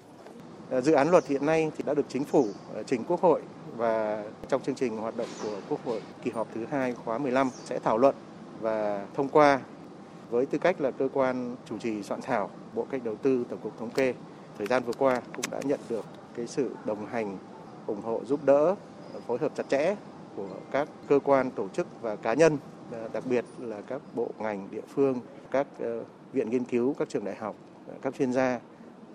Ờ, 0.70 0.80
dự 0.80 0.92
án 0.92 1.10
luật 1.10 1.26
hiện 1.26 1.46
nay 1.46 1.70
thì 1.76 1.84
đã 1.86 1.94
được 1.94 2.06
chính 2.08 2.24
phủ 2.24 2.46
ờ, 2.74 2.82
trình 2.82 3.04
Quốc 3.08 3.20
hội 3.20 3.42
và 3.76 4.24
trong 4.48 4.62
chương 4.62 4.74
trình 4.74 4.96
hoạt 4.96 5.16
động 5.16 5.28
của 5.42 5.60
Quốc 5.68 5.84
hội 5.84 6.00
kỳ 6.22 6.30
họp 6.30 6.48
thứ 6.54 6.66
hai 6.70 6.94
khóa 6.94 7.18
15 7.18 7.50
sẽ 7.64 7.78
thảo 7.78 7.98
luận 7.98 8.14
và 8.60 9.06
thông 9.14 9.28
qua 9.28 9.60
với 10.30 10.46
tư 10.46 10.58
cách 10.58 10.80
là 10.80 10.90
cơ 10.90 11.08
quan 11.12 11.56
chủ 11.68 11.78
trì 11.78 12.02
soạn 12.02 12.20
thảo 12.20 12.50
Bộ 12.74 12.86
Cách 12.90 13.00
Đầu 13.04 13.16
tư 13.16 13.44
Tổng 13.48 13.58
cục 13.62 13.78
Thống 13.78 13.90
kê, 13.90 14.14
thời 14.58 14.66
gian 14.66 14.82
vừa 14.82 14.92
qua 14.92 15.20
cũng 15.36 15.44
đã 15.50 15.60
nhận 15.64 15.80
được 15.88 16.04
cái 16.36 16.46
sự 16.46 16.70
đồng 16.84 17.06
hành, 17.06 17.38
ủng 17.86 18.02
hộ, 18.02 18.20
giúp 18.24 18.40
đỡ, 18.44 18.74
phối 19.26 19.38
hợp 19.38 19.52
chặt 19.54 19.68
chẽ 19.68 19.96
của 20.36 20.48
các 20.70 20.88
cơ 21.08 21.18
quan 21.24 21.50
tổ 21.50 21.68
chức 21.68 21.86
và 22.00 22.16
cá 22.16 22.34
nhân 22.34 22.58
à, 22.92 23.08
đặc 23.12 23.24
biệt 23.26 23.44
là 23.58 23.80
các 23.80 24.00
bộ 24.14 24.30
ngành, 24.38 24.68
địa 24.70 24.82
phương, 24.94 25.20
các 25.50 25.66
ờ, 25.78 26.04
viện 26.32 26.50
nghiên 26.50 26.64
cứu, 26.64 26.94
các 26.98 27.08
trường 27.08 27.24
đại 27.24 27.36
học, 27.36 27.56
các 28.02 28.14
chuyên 28.14 28.32
gia 28.32 28.60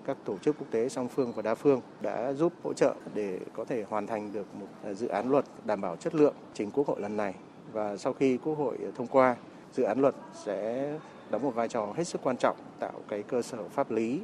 các 0.07 0.17
tổ 0.25 0.37
chức 0.37 0.55
quốc 0.59 0.67
tế 0.71 0.89
song 0.89 1.07
phương 1.07 1.33
và 1.35 1.41
đa 1.41 1.55
phương 1.55 1.81
đã 2.01 2.33
giúp 2.33 2.53
hỗ 2.63 2.73
trợ 2.73 2.95
để 3.13 3.39
có 3.53 3.65
thể 3.65 3.83
hoàn 3.89 4.07
thành 4.07 4.33
được 4.33 4.55
một 4.59 4.67
à, 4.83 4.93
dự 4.93 5.07
án 5.07 5.29
luật 5.29 5.45
đảm 5.65 5.81
bảo 5.81 5.95
chất 5.95 6.15
lượng 6.15 6.33
trình 6.53 6.71
Quốc 6.71 6.87
hội 6.87 7.01
lần 7.01 7.17
này. 7.17 7.33
Và 7.73 7.97
sau 7.97 8.13
khi 8.13 8.37
Quốc 8.37 8.57
hội 8.57 8.77
thông 8.95 9.07
qua, 9.07 9.35
dự 9.73 9.83
án 9.83 9.99
luật 9.99 10.15
sẽ 10.45 10.93
đóng 11.29 11.43
một 11.43 11.51
vai 11.55 11.67
trò 11.67 11.93
hết 11.95 12.03
sức 12.03 12.21
quan 12.23 12.37
trọng 12.37 12.57
tạo 12.79 12.93
cái 13.07 13.23
cơ 13.23 13.41
sở 13.41 13.57
pháp 13.69 13.91
lý 13.91 14.21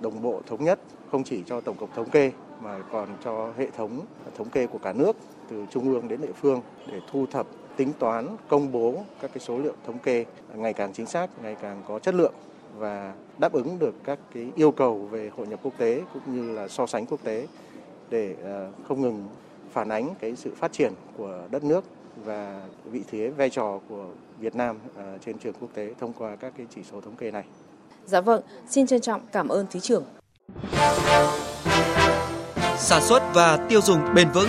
đồng 0.00 0.22
bộ 0.22 0.40
thống 0.46 0.64
nhất 0.64 0.78
không 1.10 1.24
chỉ 1.24 1.42
cho 1.46 1.60
tổng 1.60 1.76
cục 1.76 1.94
thống 1.94 2.10
kê 2.10 2.32
mà 2.60 2.78
còn 2.92 3.08
cho 3.24 3.52
hệ 3.56 3.70
thống 3.76 4.00
thống 4.38 4.50
kê 4.50 4.66
của 4.66 4.78
cả 4.78 4.92
nước 4.92 5.16
từ 5.50 5.66
trung 5.70 5.92
ương 5.92 6.08
đến 6.08 6.20
địa 6.22 6.32
phương 6.40 6.62
để 6.92 7.00
thu 7.10 7.26
thập 7.26 7.46
tính 7.76 7.92
toán 7.98 8.36
công 8.48 8.72
bố 8.72 9.04
các 9.20 9.30
cái 9.34 9.40
số 9.40 9.58
liệu 9.58 9.72
thống 9.86 9.98
kê 9.98 10.24
ngày 10.54 10.72
càng 10.72 10.92
chính 10.92 11.06
xác 11.06 11.30
ngày 11.42 11.56
càng 11.62 11.82
có 11.88 11.98
chất 11.98 12.14
lượng 12.14 12.32
và 12.78 13.14
đáp 13.38 13.52
ứng 13.52 13.78
được 13.78 13.94
các 14.04 14.18
cái 14.34 14.50
yêu 14.56 14.70
cầu 14.70 14.98
về 15.10 15.30
hội 15.36 15.46
nhập 15.46 15.60
quốc 15.62 15.74
tế 15.78 16.02
cũng 16.12 16.22
như 16.26 16.54
là 16.54 16.68
so 16.68 16.86
sánh 16.86 17.06
quốc 17.06 17.20
tế 17.24 17.46
để 18.10 18.34
ờ, 18.42 18.70
không 18.88 19.02
ngừng 19.02 19.28
phản 19.72 19.88
ánh 19.88 20.14
cái 20.20 20.36
sự 20.36 20.54
phát 20.56 20.72
triển 20.72 20.92
của 21.16 21.40
đất 21.50 21.64
nước 21.64 21.84
và 22.24 22.62
vị 22.84 23.02
thế 23.10 23.28
vai 23.28 23.50
trò 23.50 23.80
của 23.88 24.06
Việt 24.38 24.54
Nam 24.54 24.78
ờ, 24.96 25.18
trên 25.24 25.38
trường 25.38 25.54
quốc 25.60 25.70
tế 25.74 25.94
thông 26.00 26.12
qua 26.12 26.36
các 26.36 26.52
cái 26.56 26.66
chỉ 26.74 26.80
số 26.92 27.00
thống 27.00 27.16
kê 27.16 27.30
này. 27.30 27.44
Dạ 28.06 28.20
vâng, 28.20 28.42
xin 28.68 28.86
trân 28.86 29.00
trọng 29.00 29.20
cảm 29.32 29.48
ơn 29.48 29.66
Thứ 29.70 29.80
trưởng. 29.80 30.04
Sản 32.78 33.02
xuất 33.02 33.22
và 33.34 33.66
tiêu 33.68 33.80
dùng 33.80 34.14
bền 34.14 34.28
vững 34.34 34.48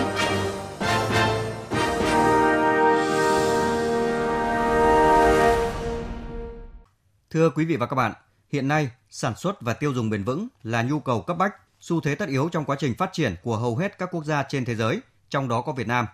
Thưa 7.29 7.49
quý 7.49 7.65
vị 7.65 7.77
và 7.77 7.85
các 7.85 7.95
bạn, 7.95 8.13
hiện 8.51 8.67
nay 8.67 8.89
sản 9.09 9.35
xuất 9.35 9.61
và 9.61 9.73
tiêu 9.73 9.93
dùng 9.93 10.09
bền 10.09 10.23
vững 10.23 10.47
là 10.63 10.83
nhu 10.83 10.99
cầu 10.99 11.21
cấp 11.21 11.37
bách, 11.37 11.53
xu 11.79 12.01
thế 12.01 12.15
tất 12.15 12.29
yếu 12.29 12.49
trong 12.49 12.65
quá 12.65 12.75
trình 12.79 12.95
phát 12.95 13.09
triển 13.13 13.35
của 13.43 13.57
hầu 13.57 13.77
hết 13.77 13.97
các 13.97 14.09
quốc 14.11 14.25
gia 14.25 14.43
trên 14.43 14.65
thế 14.65 14.75
giới, 14.75 15.01
trong 15.29 15.47
đó 15.47 15.61
có 15.61 15.71
Việt 15.71 15.87
Nam. 15.87 16.05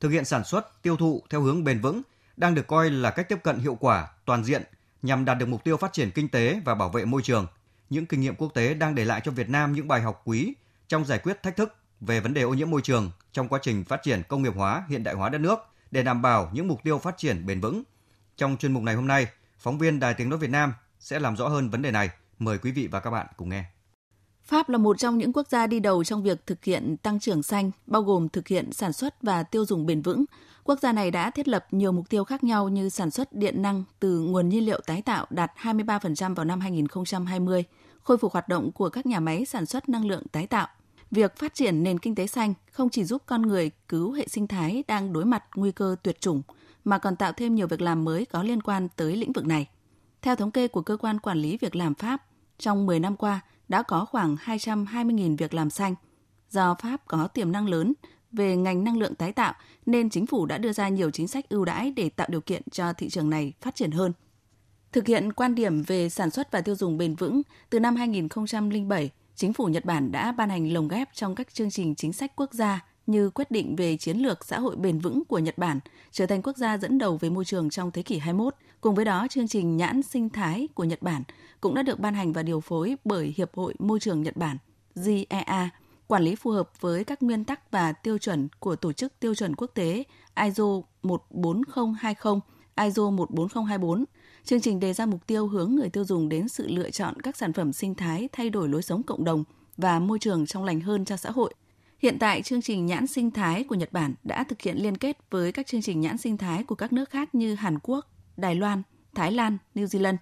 Thực 0.00 0.08
hiện 0.08 0.24
sản 0.24 0.44
xuất, 0.44 0.82
tiêu 0.82 0.96
thụ 0.96 1.22
theo 1.30 1.40
hướng 1.40 1.64
bền 1.64 1.80
vững 1.80 2.02
đang 2.36 2.54
được 2.54 2.66
coi 2.66 2.90
là 2.90 3.10
cách 3.10 3.28
tiếp 3.28 3.38
cận 3.42 3.58
hiệu 3.58 3.74
quả, 3.80 4.08
toàn 4.24 4.44
diện 4.44 4.62
nhằm 5.02 5.24
đạt 5.24 5.38
được 5.38 5.46
mục 5.46 5.64
tiêu 5.64 5.76
phát 5.76 5.92
triển 5.92 6.10
kinh 6.10 6.28
tế 6.28 6.60
và 6.64 6.74
bảo 6.74 6.88
vệ 6.88 7.04
môi 7.04 7.22
trường. 7.22 7.46
Những 7.90 8.06
kinh 8.06 8.20
nghiệm 8.20 8.34
quốc 8.34 8.54
tế 8.54 8.74
đang 8.74 8.94
để 8.94 9.04
lại 9.04 9.20
cho 9.24 9.32
Việt 9.32 9.48
Nam 9.48 9.72
những 9.72 9.88
bài 9.88 10.00
học 10.02 10.22
quý 10.24 10.54
trong 10.88 11.04
giải 11.04 11.18
quyết 11.18 11.42
thách 11.42 11.56
thức 11.56 11.76
về 12.00 12.20
vấn 12.20 12.34
đề 12.34 12.42
ô 12.42 12.54
nhiễm 12.54 12.70
môi 12.70 12.80
trường 12.82 13.10
trong 13.32 13.48
quá 13.48 13.58
trình 13.62 13.84
phát 13.84 14.02
triển 14.02 14.22
công 14.28 14.42
nghiệp 14.42 14.54
hóa, 14.56 14.84
hiện 14.88 15.04
đại 15.04 15.14
hóa 15.14 15.28
đất 15.28 15.40
nước 15.40 15.58
để 15.90 16.02
đảm 16.02 16.22
bảo 16.22 16.50
những 16.52 16.68
mục 16.68 16.80
tiêu 16.82 16.98
phát 16.98 17.16
triển 17.16 17.46
bền 17.46 17.60
vững. 17.60 17.82
Trong 18.36 18.56
chuyên 18.56 18.72
mục 18.72 18.82
này 18.82 18.94
hôm 18.94 19.06
nay, 19.06 19.26
phóng 19.62 19.78
viên 19.78 20.00
Đài 20.00 20.14
Tiếng 20.14 20.28
nói 20.28 20.38
Việt 20.38 20.50
Nam 20.50 20.72
sẽ 20.98 21.20
làm 21.20 21.36
rõ 21.36 21.48
hơn 21.48 21.70
vấn 21.70 21.82
đề 21.82 21.90
này. 21.90 22.10
Mời 22.38 22.58
quý 22.58 22.70
vị 22.70 22.86
và 22.86 23.00
các 23.00 23.10
bạn 23.10 23.26
cùng 23.36 23.48
nghe. 23.48 23.64
Pháp 24.44 24.68
là 24.68 24.78
một 24.78 24.98
trong 24.98 25.18
những 25.18 25.32
quốc 25.32 25.48
gia 25.48 25.66
đi 25.66 25.80
đầu 25.80 26.04
trong 26.04 26.22
việc 26.22 26.46
thực 26.46 26.64
hiện 26.64 26.96
tăng 26.96 27.20
trưởng 27.20 27.42
xanh, 27.42 27.70
bao 27.86 28.02
gồm 28.02 28.28
thực 28.28 28.48
hiện 28.48 28.72
sản 28.72 28.92
xuất 28.92 29.22
và 29.22 29.42
tiêu 29.42 29.64
dùng 29.64 29.86
bền 29.86 30.02
vững. 30.02 30.24
Quốc 30.64 30.78
gia 30.82 30.92
này 30.92 31.10
đã 31.10 31.30
thiết 31.30 31.48
lập 31.48 31.66
nhiều 31.70 31.92
mục 31.92 32.08
tiêu 32.08 32.24
khác 32.24 32.44
nhau 32.44 32.68
như 32.68 32.88
sản 32.88 33.10
xuất 33.10 33.32
điện 33.32 33.62
năng 33.62 33.84
từ 34.00 34.20
nguồn 34.20 34.48
nhiên 34.48 34.66
liệu 34.66 34.80
tái 34.86 35.02
tạo 35.02 35.26
đạt 35.30 35.52
23% 35.62 36.34
vào 36.34 36.44
năm 36.44 36.60
2020, 36.60 37.64
khôi 38.02 38.18
phục 38.18 38.32
hoạt 38.32 38.48
động 38.48 38.72
của 38.72 38.88
các 38.88 39.06
nhà 39.06 39.20
máy 39.20 39.44
sản 39.44 39.66
xuất 39.66 39.88
năng 39.88 40.06
lượng 40.06 40.22
tái 40.32 40.46
tạo. 40.46 40.68
Việc 41.10 41.36
phát 41.36 41.54
triển 41.54 41.82
nền 41.82 41.98
kinh 41.98 42.14
tế 42.14 42.26
xanh 42.26 42.54
không 42.70 42.90
chỉ 42.90 43.04
giúp 43.04 43.22
con 43.26 43.42
người 43.42 43.70
cứu 43.88 44.12
hệ 44.12 44.28
sinh 44.28 44.46
thái 44.46 44.84
đang 44.88 45.12
đối 45.12 45.24
mặt 45.24 45.44
nguy 45.54 45.72
cơ 45.72 45.96
tuyệt 46.02 46.20
chủng, 46.20 46.42
mà 46.84 46.98
còn 46.98 47.16
tạo 47.16 47.32
thêm 47.32 47.54
nhiều 47.54 47.66
việc 47.66 47.80
làm 47.80 48.04
mới 48.04 48.24
có 48.24 48.42
liên 48.42 48.62
quan 48.62 48.88
tới 48.96 49.16
lĩnh 49.16 49.32
vực 49.32 49.46
này. 49.46 49.68
Theo 50.22 50.36
thống 50.36 50.50
kê 50.50 50.68
của 50.68 50.82
cơ 50.82 50.96
quan 50.96 51.20
quản 51.20 51.38
lý 51.38 51.58
việc 51.60 51.76
làm 51.76 51.94
Pháp, 51.94 52.22
trong 52.58 52.86
10 52.86 53.00
năm 53.00 53.16
qua 53.16 53.40
đã 53.68 53.82
có 53.82 54.04
khoảng 54.04 54.36
220.000 54.36 55.36
việc 55.36 55.54
làm 55.54 55.70
xanh. 55.70 55.94
Do 56.50 56.74
Pháp 56.82 57.06
có 57.06 57.26
tiềm 57.26 57.52
năng 57.52 57.68
lớn 57.68 57.92
về 58.32 58.56
ngành 58.56 58.84
năng 58.84 58.98
lượng 58.98 59.14
tái 59.14 59.32
tạo 59.32 59.54
nên 59.86 60.10
chính 60.10 60.26
phủ 60.26 60.46
đã 60.46 60.58
đưa 60.58 60.72
ra 60.72 60.88
nhiều 60.88 61.10
chính 61.10 61.28
sách 61.28 61.48
ưu 61.48 61.64
đãi 61.64 61.90
để 61.90 62.08
tạo 62.08 62.26
điều 62.30 62.40
kiện 62.40 62.62
cho 62.70 62.92
thị 62.92 63.08
trường 63.08 63.30
này 63.30 63.52
phát 63.60 63.74
triển 63.74 63.90
hơn. 63.90 64.12
Thực 64.92 65.06
hiện 65.06 65.32
quan 65.32 65.54
điểm 65.54 65.82
về 65.82 66.08
sản 66.08 66.30
xuất 66.30 66.52
và 66.52 66.60
tiêu 66.60 66.74
dùng 66.74 66.98
bền 66.98 67.14
vững, 67.14 67.42
từ 67.70 67.80
năm 67.80 67.96
2007, 67.96 69.10
chính 69.34 69.52
phủ 69.52 69.66
Nhật 69.66 69.84
Bản 69.84 70.12
đã 70.12 70.32
ban 70.32 70.50
hành 70.50 70.72
lồng 70.72 70.88
ghép 70.88 71.08
trong 71.14 71.34
các 71.34 71.54
chương 71.54 71.70
trình 71.70 71.94
chính 71.94 72.12
sách 72.12 72.32
quốc 72.36 72.54
gia 72.54 72.84
như 73.06 73.30
quyết 73.30 73.50
định 73.50 73.76
về 73.76 73.96
chiến 73.96 74.18
lược 74.18 74.44
xã 74.44 74.58
hội 74.58 74.76
bền 74.76 74.98
vững 74.98 75.24
của 75.24 75.38
Nhật 75.38 75.58
Bản 75.58 75.80
trở 76.10 76.26
thành 76.26 76.42
quốc 76.42 76.56
gia 76.56 76.78
dẫn 76.78 76.98
đầu 76.98 77.16
về 77.16 77.30
môi 77.30 77.44
trường 77.44 77.70
trong 77.70 77.90
thế 77.90 78.02
kỷ 78.02 78.18
21. 78.18 78.54
Cùng 78.80 78.94
với 78.94 79.04
đó, 79.04 79.26
chương 79.30 79.48
trình 79.48 79.76
nhãn 79.76 80.02
sinh 80.02 80.28
thái 80.28 80.68
của 80.74 80.84
Nhật 80.84 81.02
Bản 81.02 81.22
cũng 81.60 81.74
đã 81.74 81.82
được 81.82 82.00
ban 82.00 82.14
hành 82.14 82.32
và 82.32 82.42
điều 82.42 82.60
phối 82.60 82.96
bởi 83.04 83.34
Hiệp 83.36 83.54
hội 83.54 83.74
Môi 83.78 84.00
trường 84.00 84.22
Nhật 84.22 84.36
Bản, 84.36 84.56
GEA, 84.94 85.70
quản 86.06 86.22
lý 86.22 86.34
phù 86.34 86.50
hợp 86.50 86.80
với 86.80 87.04
các 87.04 87.22
nguyên 87.22 87.44
tắc 87.44 87.70
và 87.70 87.92
tiêu 87.92 88.18
chuẩn 88.18 88.48
của 88.58 88.76
Tổ 88.76 88.92
chức 88.92 89.12
Tiêu 89.20 89.34
chuẩn 89.34 89.56
Quốc 89.56 89.70
tế 89.74 90.04
ISO 90.44 90.64
14020, 91.02 92.40
ISO 92.84 93.10
14024. 93.10 94.04
Chương 94.44 94.60
trình 94.60 94.80
đề 94.80 94.92
ra 94.92 95.06
mục 95.06 95.26
tiêu 95.26 95.48
hướng 95.48 95.74
người 95.74 95.88
tiêu 95.88 96.04
dùng 96.04 96.28
đến 96.28 96.48
sự 96.48 96.68
lựa 96.68 96.90
chọn 96.90 97.20
các 97.20 97.36
sản 97.36 97.52
phẩm 97.52 97.72
sinh 97.72 97.94
thái 97.94 98.28
thay 98.32 98.50
đổi 98.50 98.68
lối 98.68 98.82
sống 98.82 99.02
cộng 99.02 99.24
đồng 99.24 99.44
và 99.76 99.98
môi 99.98 100.18
trường 100.18 100.46
trong 100.46 100.64
lành 100.64 100.80
hơn 100.80 101.04
cho 101.04 101.16
xã 101.16 101.30
hội. 101.30 101.54
Hiện 102.02 102.18
tại, 102.18 102.42
chương 102.42 102.62
trình 102.62 102.86
nhãn 102.86 103.06
sinh 103.06 103.30
thái 103.30 103.64
của 103.64 103.74
Nhật 103.74 103.92
Bản 103.92 104.14
đã 104.24 104.44
thực 104.44 104.62
hiện 104.62 104.76
liên 104.76 104.96
kết 104.96 105.18
với 105.30 105.52
các 105.52 105.66
chương 105.66 105.82
trình 105.82 106.00
nhãn 106.00 106.18
sinh 106.18 106.36
thái 106.36 106.64
của 106.64 106.74
các 106.74 106.92
nước 106.92 107.10
khác 107.10 107.34
như 107.34 107.54
Hàn 107.54 107.78
Quốc, 107.82 108.06
Đài 108.36 108.54
Loan, 108.54 108.82
Thái 109.14 109.32
Lan, 109.32 109.58
New 109.74 109.84
Zealand. 109.84 110.16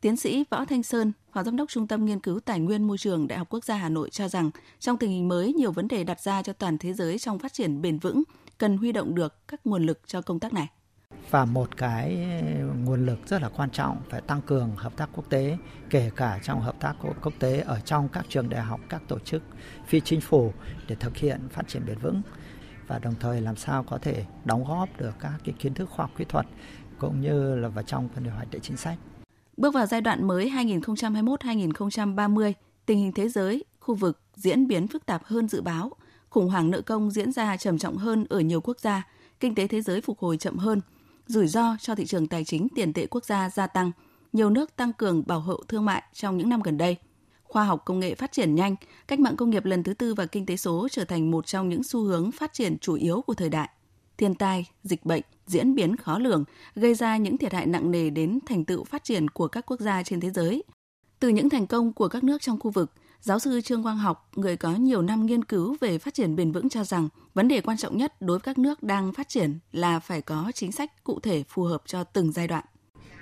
Tiến 0.00 0.16
sĩ 0.16 0.44
Võ 0.50 0.64
Thanh 0.64 0.82
Sơn, 0.82 1.12
Phó 1.32 1.42
Giám 1.42 1.56
đốc 1.56 1.70
Trung 1.70 1.86
tâm 1.86 2.04
Nghiên 2.04 2.20
cứu 2.20 2.40
Tài 2.40 2.60
nguyên 2.60 2.86
Môi 2.86 2.98
trường 2.98 3.28
Đại 3.28 3.38
học 3.38 3.48
Quốc 3.50 3.64
gia 3.64 3.76
Hà 3.76 3.88
Nội 3.88 4.10
cho 4.10 4.28
rằng, 4.28 4.50
trong 4.80 4.96
tình 4.96 5.10
hình 5.10 5.28
mới, 5.28 5.52
nhiều 5.52 5.72
vấn 5.72 5.88
đề 5.88 6.04
đặt 6.04 6.20
ra 6.20 6.42
cho 6.42 6.52
toàn 6.52 6.78
thế 6.78 6.92
giới 6.92 7.18
trong 7.18 7.38
phát 7.38 7.52
triển 7.52 7.82
bền 7.82 7.98
vững, 7.98 8.22
cần 8.58 8.76
huy 8.76 8.92
động 8.92 9.14
được 9.14 9.48
các 9.48 9.66
nguồn 9.66 9.86
lực 9.86 10.00
cho 10.06 10.22
công 10.22 10.40
tác 10.40 10.52
này 10.52 10.68
và 11.30 11.44
một 11.44 11.76
cái 11.76 12.26
ừ, 12.58 12.66
nguồn 12.84 13.06
lực 13.06 13.18
rất 13.26 13.42
là 13.42 13.48
quan 13.48 13.70
trọng 13.70 13.96
phải 14.10 14.20
tăng 14.20 14.42
cường 14.42 14.76
hợp 14.76 14.96
tác 14.96 15.08
quốc 15.12 15.30
tế 15.30 15.58
kể 15.90 16.10
cả 16.16 16.38
trong 16.42 16.60
hợp 16.60 16.80
tác 16.80 16.94
quốc 17.22 17.32
tế 17.38 17.60
ở 17.60 17.80
trong 17.80 18.08
các 18.08 18.26
trường 18.28 18.48
đại 18.48 18.62
học 18.62 18.80
các 18.88 19.02
tổ 19.08 19.18
chức 19.18 19.42
phi 19.86 20.00
chính 20.00 20.20
phủ 20.20 20.52
để 20.88 20.94
thực 20.94 21.16
hiện 21.16 21.40
phát 21.50 21.68
triển 21.68 21.86
bền 21.86 21.98
vững. 21.98 22.22
Và 22.86 22.98
đồng 22.98 23.14
thời 23.20 23.40
làm 23.40 23.56
sao 23.56 23.82
có 23.82 23.98
thể 23.98 24.24
đóng 24.44 24.64
góp 24.64 24.88
được 24.98 25.14
các 25.20 25.32
cái 25.44 25.54
kiến 25.58 25.74
thức 25.74 25.90
khoa 25.90 26.06
học 26.06 26.10
kỹ 26.16 26.24
thuật 26.28 26.46
cũng 26.98 27.20
như 27.20 27.56
là 27.56 27.68
vào 27.68 27.84
trong 27.84 28.08
phần 28.14 28.24
điều 28.24 28.32
hoạch 28.32 28.50
định 28.50 28.62
chính 28.62 28.76
sách. 28.76 28.98
Bước 29.56 29.74
vào 29.74 29.86
giai 29.86 30.00
đoạn 30.00 30.26
mới 30.26 30.50
2021-2030, 30.50 32.52
tình 32.86 32.98
hình 32.98 33.12
thế 33.12 33.28
giới, 33.28 33.64
khu 33.80 33.94
vực 33.94 34.20
diễn 34.34 34.66
biến 34.66 34.88
phức 34.88 35.06
tạp 35.06 35.24
hơn 35.24 35.48
dự 35.48 35.62
báo, 35.62 35.92
khủng 36.30 36.48
hoảng 36.48 36.70
nợ 36.70 36.80
công 36.80 37.10
diễn 37.10 37.32
ra 37.32 37.56
trầm 37.56 37.78
trọng 37.78 37.96
hơn 37.96 38.26
ở 38.28 38.40
nhiều 38.40 38.60
quốc 38.60 38.80
gia, 38.80 39.02
kinh 39.40 39.54
tế 39.54 39.66
thế 39.66 39.80
giới 39.80 40.00
phục 40.00 40.18
hồi 40.18 40.36
chậm 40.36 40.56
hơn– 40.56 40.80
rủi 41.26 41.46
ro 41.46 41.76
cho 41.80 41.94
thị 41.94 42.06
trường 42.06 42.26
tài 42.26 42.44
chính 42.44 42.68
tiền 42.74 42.92
tệ 42.92 43.06
quốc 43.06 43.24
gia 43.24 43.50
gia 43.50 43.66
tăng, 43.66 43.92
nhiều 44.32 44.50
nước 44.50 44.76
tăng 44.76 44.92
cường 44.92 45.22
bảo 45.26 45.40
hộ 45.40 45.60
thương 45.68 45.84
mại 45.84 46.02
trong 46.12 46.36
những 46.38 46.48
năm 46.48 46.62
gần 46.62 46.78
đây. 46.78 46.96
Khoa 47.42 47.64
học 47.64 47.82
công 47.84 48.00
nghệ 48.00 48.14
phát 48.14 48.32
triển 48.32 48.54
nhanh, 48.54 48.76
cách 49.08 49.20
mạng 49.20 49.36
công 49.36 49.50
nghiệp 49.50 49.64
lần 49.64 49.82
thứ 49.82 49.94
tư 49.94 50.14
và 50.14 50.26
kinh 50.26 50.46
tế 50.46 50.56
số 50.56 50.88
trở 50.90 51.04
thành 51.04 51.30
một 51.30 51.46
trong 51.46 51.68
những 51.68 51.82
xu 51.82 52.00
hướng 52.00 52.32
phát 52.32 52.52
triển 52.52 52.78
chủ 52.78 52.94
yếu 52.94 53.20
của 53.20 53.34
thời 53.34 53.48
đại. 53.48 53.68
Thiên 54.16 54.34
tai, 54.34 54.66
dịch 54.82 55.06
bệnh, 55.06 55.22
diễn 55.46 55.74
biến 55.74 55.96
khó 55.96 56.18
lường 56.18 56.44
gây 56.74 56.94
ra 56.94 57.16
những 57.16 57.38
thiệt 57.38 57.52
hại 57.52 57.66
nặng 57.66 57.90
nề 57.90 58.10
đến 58.10 58.38
thành 58.46 58.64
tựu 58.64 58.84
phát 58.84 59.04
triển 59.04 59.28
của 59.30 59.48
các 59.48 59.66
quốc 59.66 59.80
gia 59.80 60.02
trên 60.02 60.20
thế 60.20 60.30
giới. 60.30 60.62
Từ 61.20 61.28
những 61.28 61.48
thành 61.48 61.66
công 61.66 61.92
của 61.92 62.08
các 62.08 62.24
nước 62.24 62.42
trong 62.42 62.60
khu 62.60 62.70
vực, 62.70 62.92
Giáo 63.24 63.38
sư 63.38 63.60
Trương 63.60 63.82
Quang 63.82 63.96
Học, 63.96 64.30
người 64.36 64.56
có 64.56 64.74
nhiều 64.74 65.02
năm 65.02 65.26
nghiên 65.26 65.44
cứu 65.44 65.76
về 65.80 65.98
phát 65.98 66.14
triển 66.14 66.36
bền 66.36 66.52
vững 66.52 66.68
cho 66.68 66.84
rằng 66.84 67.08
vấn 67.34 67.48
đề 67.48 67.60
quan 67.60 67.76
trọng 67.76 67.96
nhất 67.96 68.12
đối 68.20 68.38
với 68.38 68.42
các 68.42 68.58
nước 68.58 68.82
đang 68.82 69.12
phát 69.12 69.28
triển 69.28 69.58
là 69.72 70.00
phải 70.00 70.22
có 70.22 70.52
chính 70.54 70.72
sách 70.72 71.04
cụ 71.04 71.20
thể 71.20 71.44
phù 71.48 71.62
hợp 71.62 71.82
cho 71.86 72.04
từng 72.04 72.32
giai 72.32 72.48
đoạn. 72.48 72.64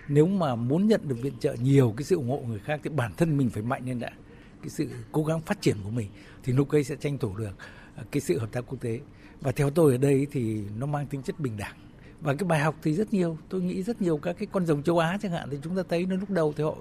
Nếu 0.09 0.27
mà 0.27 0.55
muốn 0.55 0.87
nhận 0.87 1.01
được 1.09 1.17
viện 1.23 1.33
trợ 1.41 1.55
nhiều 1.63 1.95
cái 1.97 2.05
sự 2.05 2.17
ủng 2.17 2.31
hộ 2.31 2.43
người 2.49 2.59
khác 2.59 2.81
thì 2.85 2.91
bản 2.91 3.13
thân 3.17 3.37
mình 3.37 3.51
phải 3.51 3.63
mạnh 3.63 3.83
lên 3.87 4.01
đã. 4.01 4.11
Cái 4.63 4.69
sự 4.69 4.89
cố 5.13 5.25
gắng 5.25 5.41
phát 5.41 5.61
triển 5.61 5.77
của 5.85 5.91
mình 5.91 6.09
thì 6.43 6.53
lúc 6.53 6.69
ấy 6.71 6.85
sẽ 6.85 6.97
tranh 6.97 7.19
thủ 7.19 7.37
được 7.37 7.53
à, 7.97 8.05
cái 8.11 8.21
sự 8.21 8.39
hợp 8.39 8.53
tác 8.53 8.61
quốc 8.67 8.79
tế. 8.81 9.01
Và 9.41 9.53
theo 9.53 9.71
tôi 9.71 9.93
ở 9.93 9.99
đây 9.99 10.27
thì 10.33 10.63
nó 10.79 10.87
mang 10.87 11.07
tính 11.07 11.23
chất 11.23 11.41
bình 11.41 11.57
đẳng 11.57 11.77
và 12.23 12.35
cái 12.35 12.49
bài 12.49 12.61
học 12.61 12.75
thì 12.83 12.95
rất 12.95 13.13
nhiều 13.13 13.39
tôi 13.49 13.63
nghĩ 13.63 13.83
rất 13.83 14.03
nhiều 14.03 14.17
các 14.17 14.37
cái 14.39 14.49
con 14.53 14.67
rồng 14.67 14.83
châu 14.83 14.99
Á 14.99 15.19
chẳng 15.23 15.33
hạn 15.33 15.49
thì 15.51 15.59
chúng 15.63 15.77
ta 15.77 15.83
thấy 15.89 16.07
nó 16.07 16.17
lúc 16.17 16.31
đầu 16.31 16.53
thì 16.57 16.65
họ 16.65 16.77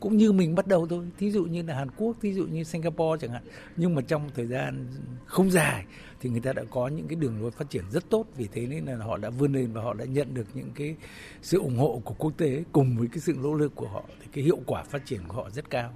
cũng 0.00 0.16
như 0.16 0.32
mình 0.32 0.54
bắt 0.54 0.66
đầu 0.66 0.86
thôi. 0.86 1.08
Thí 1.18 1.30
dụ 1.30 1.44
như 1.44 1.62
là 1.62 1.74
Hàn 1.74 1.90
Quốc 1.96 2.16
thí 2.20 2.32
dụ 2.32 2.46
như 2.46 2.64
Singapore 2.64 3.20
chẳng 3.20 3.30
hạn. 3.30 3.42
Nhưng 3.76 3.94
mà 3.94 4.02
trong 4.02 4.30
thời 4.34 4.46
gian 4.46 4.86
không 5.26 5.50
dài 5.50 5.84
thì 6.20 6.30
người 6.30 6.40
ta 6.40 6.52
đã 6.52 6.62
có 6.70 6.88
những 6.88 7.08
cái 7.08 7.16
đường 7.16 7.42
lối 7.42 7.50
phát 7.50 7.70
triển 7.70 7.84
rất 7.90 8.10
tốt. 8.10 8.26
Vì 8.36 8.48
thế 8.52 8.66
nên 8.66 8.84
là 8.84 9.04
họ 9.04 9.16
đã 9.16 9.30
vươn 9.30 9.52
lên 9.52 9.72
và 9.72 9.82
họ 9.82 9.94
đã 9.94 10.04
nhận 10.04 10.34
được 10.34 10.46
những 10.54 10.70
cái 10.74 10.96
sự 11.42 11.58
ủng 11.58 11.78
hộ 11.78 12.00
của 12.04 12.14
quốc 12.18 12.32
tế 12.36 12.64
cùng 12.72 12.96
với 12.98 13.08
cái 13.08 13.18
sự 13.18 13.36
nỗ 13.42 13.54
lực 13.54 13.74
của 13.74 13.88
họ. 13.88 14.04
Thì 14.20 14.26
cái 14.32 14.44
hiệu 14.44 14.58
quả 14.66 14.82
phát 14.82 15.06
triển 15.06 15.20
của 15.28 15.36
họ 15.36 15.50
rất 15.50 15.70
cao. 15.70 15.94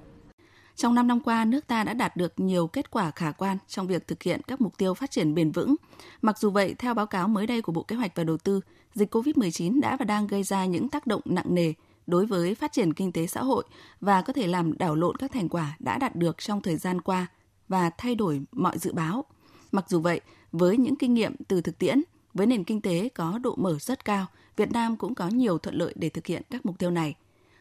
Trong 0.75 0.95
5 0.95 1.07
năm 1.07 1.19
qua, 1.19 1.45
nước 1.45 1.67
ta 1.67 1.83
đã 1.83 1.93
đạt 1.93 2.17
được 2.17 2.33
nhiều 2.37 2.67
kết 2.67 2.91
quả 2.91 3.11
khả 3.11 3.31
quan 3.31 3.57
trong 3.67 3.87
việc 3.87 4.07
thực 4.07 4.23
hiện 4.23 4.41
các 4.47 4.61
mục 4.61 4.77
tiêu 4.77 4.93
phát 4.93 5.11
triển 5.11 5.35
bền 5.35 5.51
vững. 5.51 5.75
Mặc 6.21 6.37
dù 6.39 6.49
vậy, 6.49 6.75
theo 6.79 6.93
báo 6.93 7.05
cáo 7.05 7.27
mới 7.27 7.47
đây 7.47 7.61
của 7.61 7.71
Bộ 7.71 7.83
Kế 7.83 7.95
hoạch 7.95 8.11
và 8.15 8.23
Đầu 8.23 8.37
tư, 8.37 8.61
dịch 8.93 9.15
COVID-19 9.15 9.81
đã 9.81 9.97
và 9.97 10.05
đang 10.05 10.27
gây 10.27 10.43
ra 10.43 10.65
những 10.65 10.89
tác 10.89 11.07
động 11.07 11.21
nặng 11.25 11.55
nề 11.55 11.73
đối 12.07 12.25
với 12.25 12.55
phát 12.55 12.71
triển 12.71 12.93
kinh 12.93 13.11
tế 13.11 13.27
xã 13.27 13.43
hội 13.43 13.63
và 14.01 14.21
có 14.21 14.33
thể 14.33 14.47
làm 14.47 14.77
đảo 14.77 14.95
lộn 14.95 15.15
các 15.15 15.31
thành 15.31 15.49
quả 15.49 15.75
đã 15.79 15.97
đạt 15.97 16.15
được 16.15 16.37
trong 16.37 16.61
thời 16.61 16.77
gian 16.77 17.01
qua 17.01 17.27
và 17.67 17.89
thay 17.89 18.15
đổi 18.15 18.41
mọi 18.51 18.77
dự 18.77 18.93
báo. 18.93 19.25
Mặc 19.71 19.85
dù 19.87 19.99
vậy, 19.99 20.21
với 20.51 20.77
những 20.77 20.95
kinh 20.95 21.13
nghiệm 21.13 21.35
từ 21.47 21.61
thực 21.61 21.77
tiễn, 21.77 22.01
với 22.33 22.47
nền 22.47 22.63
kinh 22.63 22.81
tế 22.81 23.09
có 23.09 23.39
độ 23.43 23.55
mở 23.55 23.77
rất 23.79 24.05
cao, 24.05 24.25
Việt 24.55 24.71
Nam 24.71 24.97
cũng 24.97 25.15
có 25.15 25.27
nhiều 25.27 25.57
thuận 25.57 25.75
lợi 25.75 25.93
để 25.97 26.09
thực 26.09 26.25
hiện 26.25 26.41
các 26.49 26.65
mục 26.65 26.79
tiêu 26.79 26.91
này. 26.91 27.15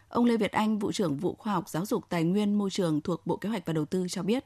Ông 0.09 0.25
Lê 0.25 0.37
Việt 0.37 0.53
Anh, 0.53 0.79
vụ 0.79 0.93
trưởng 0.93 1.17
vụ 1.17 1.35
khoa 1.39 1.53
học 1.53 1.69
giáo 1.69 1.87
dục 1.87 2.05
tài 2.09 2.25
nguyên 2.25 2.55
môi 2.55 2.71
trường 2.71 3.01
thuộc 3.01 3.27
Bộ 3.27 3.37
Kế 3.37 3.49
hoạch 3.49 3.67
và 3.67 3.73
Đầu 3.73 3.85
tư 3.85 4.07
cho 4.09 4.23
biết. 4.23 4.45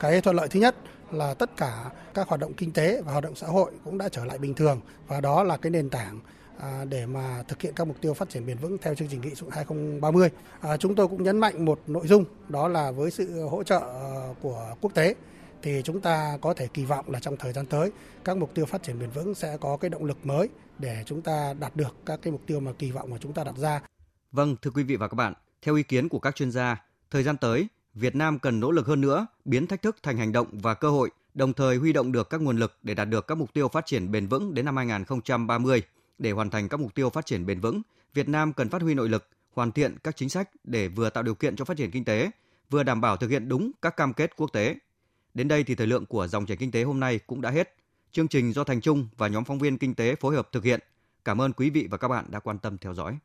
Cái 0.00 0.20
thuận 0.20 0.36
lợi 0.36 0.48
thứ 0.48 0.60
nhất 0.60 0.76
là 1.10 1.34
tất 1.34 1.56
cả 1.56 1.90
các 2.14 2.28
hoạt 2.28 2.40
động 2.40 2.52
kinh 2.54 2.72
tế 2.72 3.02
và 3.02 3.12
hoạt 3.12 3.24
động 3.24 3.34
xã 3.34 3.46
hội 3.46 3.72
cũng 3.84 3.98
đã 3.98 4.08
trở 4.08 4.24
lại 4.24 4.38
bình 4.38 4.54
thường 4.54 4.80
và 5.06 5.20
đó 5.20 5.42
là 5.42 5.56
cái 5.56 5.70
nền 5.70 5.90
tảng 5.90 6.20
À, 6.58 6.84
để 6.84 7.06
mà 7.06 7.42
thực 7.48 7.62
hiện 7.62 7.74
các 7.76 7.86
mục 7.86 7.96
tiêu 8.00 8.14
phát 8.14 8.30
triển 8.30 8.46
bền 8.46 8.58
vững 8.58 8.78
theo 8.78 8.94
chương 8.94 9.08
trình 9.08 9.20
nghị 9.20 9.34
sự 9.34 9.46
2030. 9.50 10.30
À, 10.60 10.76
chúng 10.76 10.94
tôi 10.94 11.08
cũng 11.08 11.22
nhấn 11.22 11.38
mạnh 11.38 11.64
một 11.64 11.80
nội 11.86 12.06
dung 12.06 12.24
đó 12.48 12.68
là 12.68 12.90
với 12.90 13.10
sự 13.10 13.42
hỗ 13.42 13.62
trợ 13.62 13.78
ờ, 13.78 14.34
của 14.42 14.74
quốc 14.80 14.94
tế 14.94 15.14
thì 15.62 15.82
chúng 15.84 16.00
ta 16.00 16.38
có 16.40 16.54
thể 16.54 16.68
kỳ 16.74 16.84
vọng 16.84 17.10
là 17.10 17.20
trong 17.20 17.36
thời 17.36 17.52
gian 17.52 17.66
tới 17.66 17.90
các 18.24 18.36
mục 18.36 18.54
tiêu 18.54 18.66
phát 18.66 18.82
triển 18.82 18.98
bền 18.98 19.10
vững 19.10 19.34
sẽ 19.34 19.56
có 19.60 19.76
cái 19.76 19.90
động 19.90 20.04
lực 20.04 20.26
mới 20.26 20.48
để 20.78 21.02
chúng 21.06 21.22
ta 21.22 21.54
đạt 21.60 21.76
được 21.76 21.96
các 22.06 22.20
cái 22.22 22.32
mục 22.32 22.42
tiêu 22.46 22.60
mà 22.60 22.72
kỳ 22.78 22.90
vọng 22.90 23.10
mà 23.10 23.16
chúng 23.20 23.32
ta 23.32 23.44
đặt 23.44 23.56
ra. 23.56 23.80
Vâng, 24.32 24.56
thưa 24.62 24.70
quý 24.70 24.82
vị 24.82 24.96
và 24.96 25.08
các 25.08 25.14
bạn, 25.14 25.34
theo 25.62 25.74
ý 25.74 25.82
kiến 25.82 26.08
của 26.08 26.18
các 26.18 26.36
chuyên 26.36 26.50
gia, 26.50 26.84
thời 27.10 27.22
gian 27.22 27.36
tới 27.36 27.68
Việt 27.94 28.14
Nam 28.14 28.38
cần 28.38 28.60
nỗ 28.60 28.70
lực 28.70 28.86
hơn 28.86 29.00
nữa 29.00 29.26
biến 29.44 29.66
thách 29.66 29.82
thức 29.82 29.96
thành 30.02 30.16
hành 30.16 30.32
động 30.32 30.46
và 30.52 30.74
cơ 30.74 30.90
hội, 30.90 31.10
đồng 31.34 31.52
thời 31.52 31.76
huy 31.76 31.92
động 31.92 32.12
được 32.12 32.30
các 32.30 32.40
nguồn 32.40 32.56
lực 32.56 32.78
để 32.82 32.94
đạt 32.94 33.08
được 33.08 33.26
các 33.26 33.34
mục 33.34 33.52
tiêu 33.52 33.68
phát 33.68 33.86
triển 33.86 34.12
bền 34.12 34.26
vững 34.26 34.54
đến 34.54 34.64
năm 34.64 34.76
2030. 34.76 35.82
Để 36.22 36.30
hoàn 36.30 36.50
thành 36.50 36.68
các 36.68 36.80
mục 36.80 36.94
tiêu 36.94 37.10
phát 37.10 37.26
triển 37.26 37.46
bền 37.46 37.60
vững, 37.60 37.82
Việt 38.14 38.28
Nam 38.28 38.52
cần 38.52 38.68
phát 38.68 38.82
huy 38.82 38.94
nội 38.94 39.08
lực, 39.08 39.28
hoàn 39.52 39.72
thiện 39.72 39.96
các 40.04 40.16
chính 40.16 40.28
sách 40.28 40.50
để 40.64 40.88
vừa 40.88 41.10
tạo 41.10 41.22
điều 41.22 41.34
kiện 41.34 41.56
cho 41.56 41.64
phát 41.64 41.76
triển 41.76 41.90
kinh 41.90 42.04
tế, 42.04 42.30
vừa 42.70 42.82
đảm 42.82 43.00
bảo 43.00 43.16
thực 43.16 43.30
hiện 43.30 43.48
đúng 43.48 43.70
các 43.82 43.96
cam 43.96 44.12
kết 44.12 44.36
quốc 44.36 44.52
tế. 44.52 44.76
Đến 45.34 45.48
đây 45.48 45.64
thì 45.64 45.74
thời 45.74 45.86
lượng 45.86 46.06
của 46.06 46.26
dòng 46.26 46.46
chảy 46.46 46.56
kinh 46.56 46.70
tế 46.70 46.82
hôm 46.82 47.00
nay 47.00 47.18
cũng 47.26 47.40
đã 47.40 47.50
hết. 47.50 47.74
Chương 48.12 48.28
trình 48.28 48.52
do 48.52 48.64
Thành 48.64 48.80
Trung 48.80 49.08
và 49.16 49.28
nhóm 49.28 49.44
phóng 49.44 49.58
viên 49.58 49.78
kinh 49.78 49.94
tế 49.94 50.14
phối 50.14 50.34
hợp 50.34 50.48
thực 50.52 50.64
hiện. 50.64 50.80
Cảm 51.24 51.40
ơn 51.40 51.52
quý 51.52 51.70
vị 51.70 51.88
và 51.90 51.98
các 51.98 52.08
bạn 52.08 52.24
đã 52.28 52.40
quan 52.40 52.58
tâm 52.58 52.78
theo 52.78 52.94
dõi. 52.94 53.18